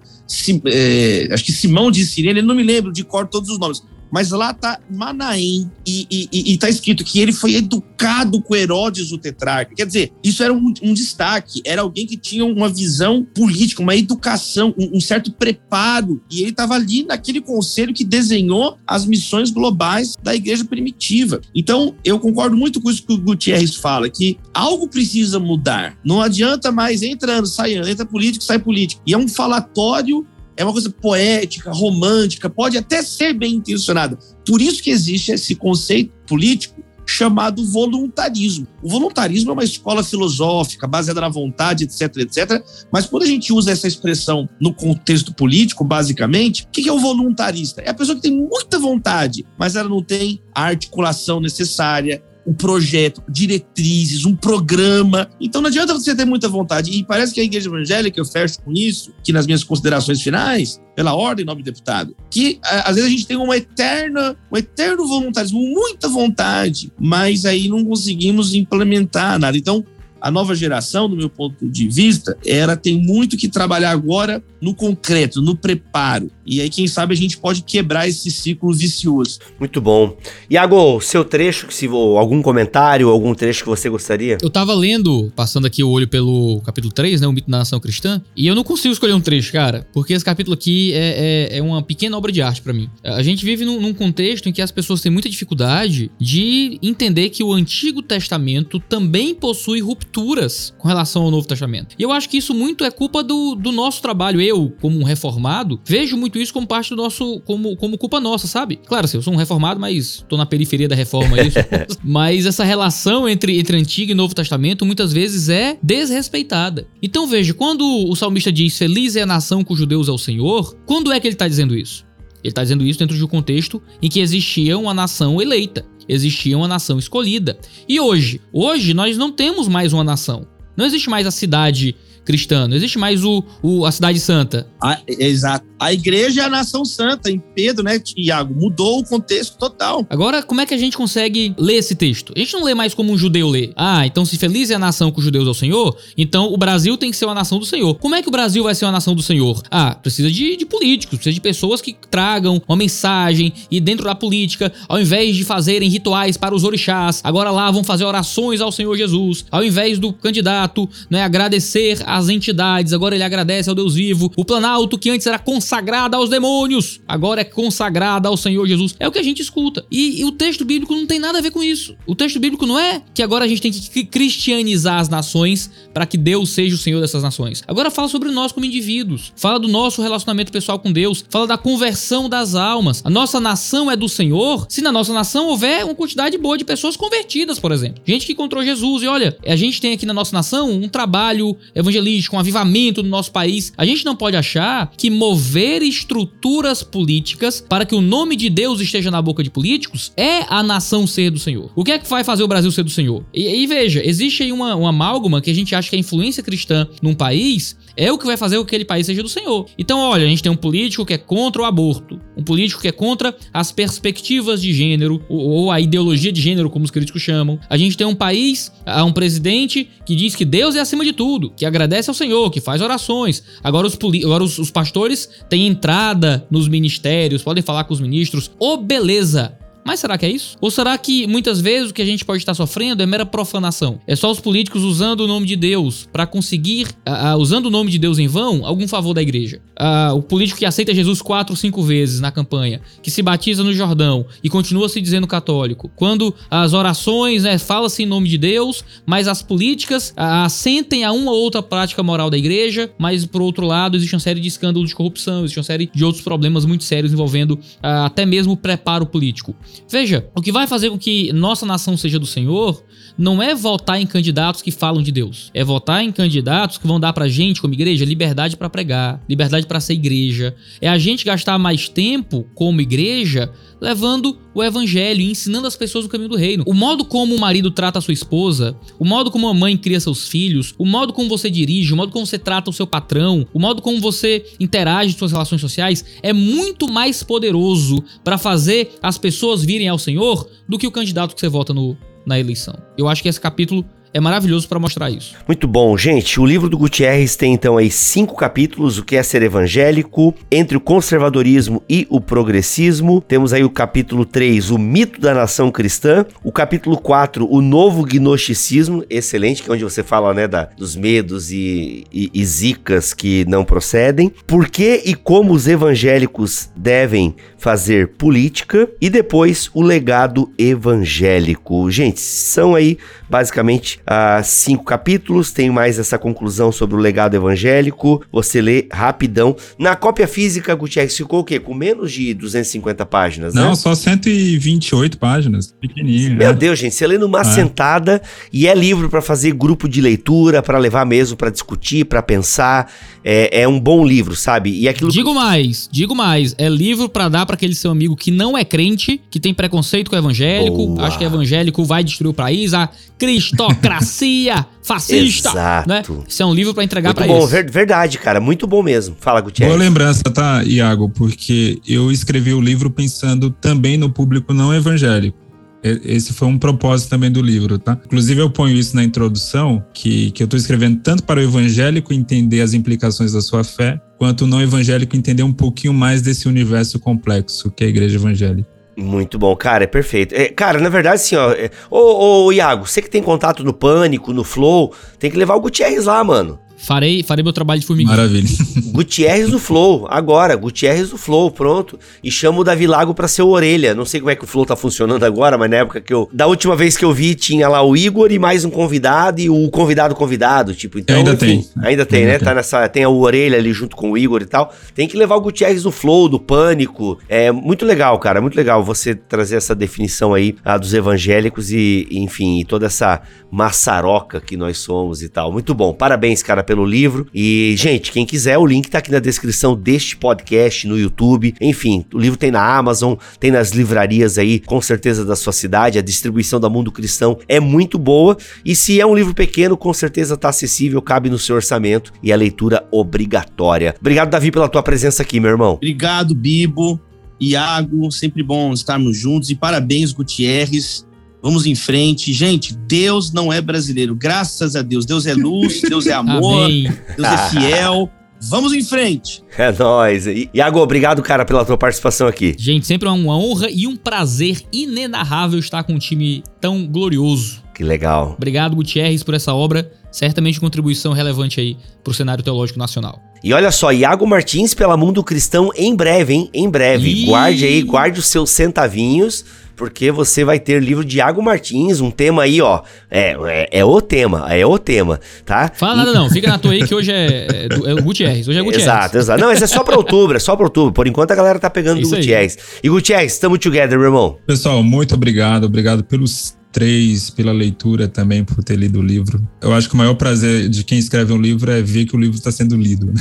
[0.65, 3.83] é, acho que Simão de Sirene, não me lembro de cor todos os nomes.
[4.11, 8.55] Mas lá tá Manaém e, e, e, e tá escrito que ele foi educado com
[8.55, 9.73] Herodes o tetrarca.
[9.75, 13.95] Quer dizer, isso era um, um destaque, era alguém que tinha uma visão política, uma
[13.95, 16.21] educação, um, um certo preparo.
[16.29, 21.41] E ele estava ali naquele conselho que desenhou as missões globais da igreja primitiva.
[21.55, 25.97] Então, eu concordo muito com isso que o Gutierrez fala, que algo precisa mudar.
[26.03, 29.01] Não adianta mais entrando, saindo, entra político, sai político.
[29.05, 30.25] E é um falatório
[30.61, 34.17] é uma coisa poética, romântica, pode até ser bem intencionada.
[34.45, 38.67] Por isso que existe esse conceito político chamado voluntarismo.
[38.81, 42.63] O voluntarismo é uma escola filosófica baseada na vontade, etc, etc.
[42.91, 46.99] Mas quando a gente usa essa expressão no contexto político, basicamente, o que é o
[46.99, 47.81] voluntarista?
[47.81, 52.53] É a pessoa que tem muita vontade, mas ela não tem a articulação necessária, um
[52.53, 55.29] projeto, diretrizes, um programa.
[55.39, 56.91] Então não adianta você ter muita vontade.
[56.91, 60.81] E parece que a igreja evangélica, eu fecho com isso, que nas minhas considerações finais,
[60.95, 65.59] pela ordem, nobre deputado, que às vezes a gente tem uma eterna, um eterno voluntarismo,
[65.59, 69.57] muita vontade, mas aí não conseguimos implementar nada.
[69.57, 69.85] Então,
[70.21, 74.75] a nova geração, do meu ponto de vista, ela tem muito que trabalhar agora no
[74.75, 76.29] concreto, no preparo.
[76.45, 79.39] E aí, quem sabe, a gente pode quebrar esse ciclo vicioso.
[79.59, 80.15] Muito bom.
[80.49, 84.37] Iago, seu trecho, se algum comentário, algum trecho que você gostaria?
[84.41, 87.27] Eu tava lendo, passando aqui o olho pelo capítulo 3, né?
[87.27, 90.25] O mito da nação cristã, e eu não consigo escolher um trecho, cara, porque esse
[90.25, 92.89] capítulo aqui é, é, é uma pequena obra de arte para mim.
[93.03, 97.29] A gente vive num, num contexto em que as pessoas têm muita dificuldade de entender
[97.29, 99.81] que o Antigo Testamento também possui
[100.11, 101.95] rupturas com relação ao Novo Testamento.
[101.97, 104.41] E eu acho que isso muito é culpa do, do nosso trabalho.
[104.41, 107.39] Eu, como um reformado, vejo muito isso como parte do nosso.
[107.45, 108.75] como, como culpa nossa, sabe?
[108.85, 111.57] Claro, assim, eu sou um reformado, mas tô na periferia da reforma, é isso.
[112.03, 116.87] mas essa relação entre, entre Antigo e Novo Testamento muitas vezes é desrespeitada.
[117.01, 120.75] Então veja, quando o salmista diz: Feliz é a nação cujo Deus é o Senhor,
[120.85, 122.05] quando é que ele tá dizendo isso?
[122.43, 126.57] Ele está dizendo isso dentro de um contexto em que existia uma nação eleita, existia
[126.57, 127.57] uma nação escolhida.
[127.87, 130.47] E hoje, hoje nós não temos mais uma nação.
[130.75, 131.95] Não existe mais a cidade
[132.25, 134.67] cristã, não existe mais o, o a cidade santa.
[134.81, 135.65] Ah, exato.
[135.79, 138.53] A igreja é a nação santa, em Pedro, né, Tiago?
[138.53, 140.05] Mudou o contexto total.
[140.09, 142.33] Agora, como é que a gente consegue ler esse texto?
[142.35, 143.71] A gente não lê mais como um judeu lê.
[143.75, 146.95] Ah, então se feliz é a nação com os judeus ao Senhor, então o Brasil
[146.97, 147.95] tem que ser uma nação do Senhor.
[147.95, 149.61] Como é que o Brasil vai ser uma nação do Senhor?
[149.71, 154.13] Ah, precisa de, de políticos, precisa de pessoas que tragam uma mensagem e dentro da
[154.13, 158.71] política, ao invés de fazerem rituais para os orixás, agora lá vão fazer orações ao
[158.71, 159.45] Senhor Jesus.
[159.49, 164.31] Ao invés do candidato, né, agradecer às entidades, agora ele agradece ao Deus vivo.
[164.35, 168.95] O Planalto, que antes era consagrado aos demônios, agora é consagrada ao Senhor Jesus.
[168.99, 169.85] É o que a gente escuta.
[169.89, 171.95] E, e, o texto bíblico não tem nada a ver com isso.
[172.05, 176.05] O texto bíblico não é que agora a gente tem que cristianizar as nações para
[176.05, 177.63] que Deus seja o Senhor dessas nações.
[177.67, 181.57] Agora fala sobre nós como indivíduos, fala do nosso relacionamento pessoal com Deus, fala da
[181.57, 183.01] conversão das almas.
[183.05, 186.65] A nossa nação é do Senhor se na nossa nação houver uma quantidade boa de
[186.65, 188.01] pessoas convertidas, por exemplo.
[188.05, 189.03] Gente que encontrou Jesus.
[189.03, 192.00] E olha, a gente tem aqui na nossa nação um trabalho evangelístico,
[192.33, 193.73] um avivamento no nosso país.
[193.77, 198.49] A gente não pode achar que mover mover estruturas políticas para que o nome de
[198.49, 201.71] Deus esteja na boca de políticos é a nação ser do Senhor.
[201.75, 203.23] O que é que vai fazer o Brasil ser do Senhor?
[203.33, 206.41] E, e veja, existe aí uma, uma amálgama que a gente acha que a influência
[206.41, 209.67] cristã num país é o que vai fazer com que aquele país seja do Senhor.
[209.77, 212.87] Então, olha, a gente tem um político que é contra o aborto, um político que
[212.87, 217.21] é contra as perspectivas de gênero, ou, ou a ideologia de gênero, como os críticos
[217.21, 217.59] chamam.
[217.69, 218.71] A gente tem um país,
[219.05, 222.61] um presidente que diz que Deus é acima de tudo, que agradece ao Senhor, que
[222.61, 223.43] faz orações.
[223.63, 228.49] Agora os, agora os, os pastores têm entrada nos ministérios, podem falar com os ministros.
[228.59, 229.60] Ô, oh, beleza!
[229.85, 230.57] Mas será que é isso?
[230.61, 233.99] Ou será que muitas vezes o que a gente pode estar sofrendo é mera profanação?
[234.05, 237.91] É só os políticos usando o nome de Deus para conseguir, uh, usando o nome
[237.91, 239.61] de Deus em vão, algum favor da igreja?
[239.79, 243.73] Uh, o político que aceita Jesus quatro cinco vezes na campanha, que se batiza no
[243.73, 245.91] Jordão e continua se dizendo católico.
[245.95, 251.11] Quando as orações, né, fala-se em nome de Deus, mas as políticas uh, assentem a
[251.11, 254.47] uma ou outra prática moral da igreja, mas por outro lado existe uma série de
[254.47, 258.57] escândalos de corrupção, existe uma série de outros problemas muito sérios envolvendo até mesmo o
[258.57, 259.55] preparo político.
[259.89, 262.83] Veja, o que vai fazer com que nossa nação seja do Senhor
[263.17, 266.99] não é votar em candidatos que falam de Deus, é votar em candidatos que vão
[266.99, 270.55] dar pra gente, como igreja, liberdade para pregar, liberdade para ser igreja.
[270.79, 276.05] É a gente gastar mais tempo como igreja levando o evangelho e ensinando as pessoas
[276.05, 276.63] o caminho do reino.
[276.67, 279.99] O modo como o marido trata a sua esposa, o modo como a mãe cria
[279.99, 283.47] seus filhos, o modo como você dirige, o modo como você trata o seu patrão,
[283.53, 288.97] o modo como você interage com suas relações sociais é muito mais poderoso para fazer
[289.01, 292.75] as pessoas virem ao Senhor do que o candidato que você vota no, na eleição.
[292.97, 295.35] Eu acho que esse capítulo é maravilhoso para mostrar isso.
[295.47, 296.39] Muito bom, gente.
[296.39, 300.75] O livro do Gutierrez tem então aí cinco capítulos: o que é ser evangélico, entre
[300.75, 303.21] o conservadorismo e o progressismo.
[303.21, 306.25] Temos aí o capítulo 3, o mito da nação cristã.
[306.43, 310.95] O capítulo 4, o novo gnosticismo, excelente, que é onde você fala né, da, dos
[310.95, 314.31] medos e, e, e zicas que não procedem.
[314.45, 318.89] Por que e como os evangélicos devem fazer política.
[318.99, 321.89] E depois o legado evangélico.
[321.91, 322.97] Gente, são aí
[323.29, 325.51] basicamente uh, cinco capítulos.
[325.51, 328.23] Tem mais essa conclusão sobre o legado evangélico.
[328.31, 329.55] Você lê rapidão.
[329.77, 331.59] Na cópia física, Gutierrez ficou o quê?
[331.59, 333.75] Com menos de 250 páginas, Não, né?
[333.75, 335.71] só 128 páginas.
[335.79, 336.35] Pequenininho.
[336.37, 336.53] Meu né?
[336.53, 337.43] Deus, gente, você lê numa É.
[337.43, 342.23] sentada e é livro pra fazer grupo de leitura, pra levar mesmo pra discutir, pra
[342.23, 342.91] pensar.
[343.23, 344.71] É, é um bom livro, sabe?
[344.79, 348.31] E aquilo Digo mais, digo mais, é livro pra dar pra aquele seu amigo que
[348.31, 351.05] não é crente, que tem preconceito com o evangélico, Boa.
[351.07, 355.89] acha que evangélico vai destruir o país, a cristocracia fascista, Exato.
[355.89, 356.03] né?
[356.27, 357.49] Isso é um livro pra entregar bom, eles.
[357.51, 358.39] ver- verdade, cara.
[358.39, 359.15] Muito bom mesmo.
[359.19, 359.77] Fala, Boa Gutierrez.
[359.79, 361.09] lembrança, tá, Iago?
[361.09, 365.37] Porque eu escrevi o livro pensando também no público não evangélico.
[365.83, 367.97] Esse foi um propósito também do livro, tá?
[368.05, 372.13] Inclusive, eu ponho isso na introdução, que, que eu tô escrevendo tanto para o evangélico
[372.13, 376.47] entender as implicações da sua fé, quanto o não evangélico entender um pouquinho mais desse
[376.47, 378.69] universo complexo que é a igreja evangélica.
[378.95, 380.35] Muito bom, cara, é perfeito.
[380.35, 381.51] É, cara, na verdade, assim, ó.
[381.53, 385.55] é- Ô, ô, Iago, você que tem contato no Pânico, no Flow, tem que levar
[385.55, 386.59] o Gutierrez lá, mano.
[386.83, 388.15] Farei, farei meu trabalho de formiguinha.
[388.15, 388.47] Maravilha.
[388.91, 391.97] Gutierrez no Flow, agora, Gutierrez no Flow, pronto.
[392.23, 393.93] E chama o Davi Lago pra ser o orelha.
[393.93, 396.29] Não sei como é que o Flow tá funcionando agora, mas na época que eu.
[396.33, 399.49] Da última vez que eu vi, tinha lá o Igor e mais um convidado e
[399.49, 401.15] o convidado convidado, tipo, então.
[401.15, 401.65] Ainda tem.
[401.81, 402.37] Ainda tem, Ainda né?
[402.39, 402.45] tem.
[402.45, 402.89] Tá nessa.
[402.89, 404.73] Tem o orelha ali junto com o Igor e tal.
[404.93, 407.17] Tem que levar o Gutierrez no Flow, do Pânico.
[407.29, 408.41] É muito legal, cara.
[408.41, 413.21] Muito legal você trazer essa definição aí ah, dos evangélicos e, enfim, e toda essa
[413.51, 415.51] maçaroca que nós somos e tal.
[415.51, 415.93] Muito bom.
[415.93, 417.27] Parabéns, cara, pelo livro.
[417.33, 421.53] E, gente, quem quiser, o link tá aqui na descrição deste podcast no YouTube.
[421.59, 425.99] Enfim, o livro tem na Amazon, tem nas livrarias aí, com certeza da sua cidade.
[425.99, 428.37] A distribuição da Mundo Cristão é muito boa.
[428.63, 432.31] E se é um livro pequeno, com certeza tá acessível, cabe no seu orçamento e
[432.31, 433.93] a leitura obrigatória.
[433.99, 435.73] Obrigado, Davi, pela tua presença aqui, meu irmão.
[435.73, 437.01] Obrigado, Bibo,
[437.37, 441.05] Iago, sempre bom estarmos juntos e parabéns, Gutierrez.
[441.41, 442.31] Vamos em frente.
[442.33, 445.05] Gente, Deus não é brasileiro, graças a Deus.
[445.05, 446.83] Deus é luz, Deus é amor, Amém.
[447.17, 448.09] Deus é fiel.
[448.43, 449.43] Vamos em frente.
[449.55, 450.25] É nóis.
[450.51, 452.55] Iago, obrigado, cara, pela tua participação aqui.
[452.57, 457.61] Gente, sempre é uma honra e um prazer inenarrável estar com um time tão glorioso.
[457.73, 458.33] Que legal.
[458.35, 459.91] Obrigado, Gutierrez, por essa obra.
[460.11, 463.21] Certamente contribuição relevante aí pro cenário teológico nacional.
[463.43, 466.49] E olha só, Iago Martins pela Mundo Cristão em breve, hein?
[466.53, 467.09] Em breve.
[467.09, 467.25] Ih.
[467.27, 469.45] Guarde aí, guarde os seus centavinhos,
[469.81, 472.83] porque você vai ter livro de Iago Martins, um tema aí, ó.
[473.09, 475.71] É, é, é o tema, é o tema, tá?
[475.75, 478.47] Fala nada não, fica na tua aí que hoje é, é, do- é o Gutierrez.
[478.47, 478.87] Hoje é Gutierrez.
[478.87, 479.41] Exato, exato.
[479.41, 480.93] Não, mas é só pra outubro, é só pra outubro.
[480.93, 482.21] Por enquanto a galera tá pegando do Isso aí.
[482.21, 482.57] Gutierrez.
[482.83, 484.37] E Gutierrez, tamo together, meu irmão.
[484.45, 485.63] Pessoal, muito obrigado.
[485.63, 489.41] Obrigado pelos três, pela leitura também, por ter lido o livro.
[489.59, 492.19] Eu acho que o maior prazer de quem escreve um livro é ver que o
[492.19, 493.07] livro está sendo lido.
[493.07, 493.13] né?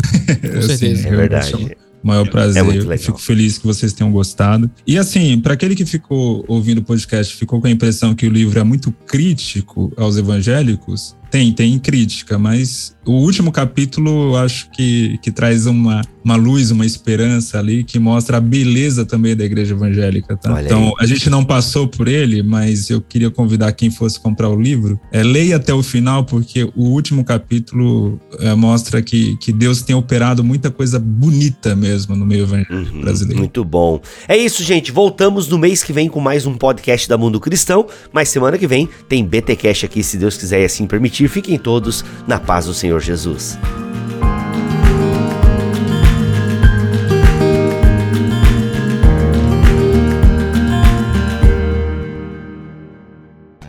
[0.55, 1.09] Com certeza.
[1.09, 1.77] É verdade.
[2.03, 2.65] Maior prazer.
[2.65, 2.99] É Eu legal.
[2.99, 4.71] fico feliz que vocês tenham gostado.
[4.87, 8.31] E assim, para aquele que ficou ouvindo o podcast, ficou com a impressão que o
[8.31, 14.71] livro é muito crítico aos evangélicos, tem, tem crítica, mas o último capítulo eu acho
[14.71, 19.45] que, que traz uma, uma luz, uma esperança ali, que mostra a beleza também da
[19.45, 20.63] igreja evangélica, tá?
[20.63, 24.61] Então, a gente não passou por ele, mas eu queria convidar quem fosse comprar o
[24.61, 29.83] livro, é, leia até o final, porque o último capítulo é, mostra que, que Deus
[29.83, 33.39] tem operado muita coisa bonita mesmo no meio evangélico Uhum, brasileiro.
[33.39, 34.01] Muito bom.
[34.29, 34.93] É isso, gente.
[34.93, 37.87] Voltamos no mês que vem com mais um podcast da Mundo Cristão.
[38.13, 41.20] Mas semana que vem tem BT Cash aqui, se Deus quiser e assim permitir.
[41.29, 43.59] Fiquem todos na paz do Senhor Jesus.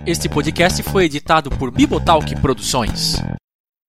[0.05, 3.15] Este podcast foi editado por Bibotalk Produções.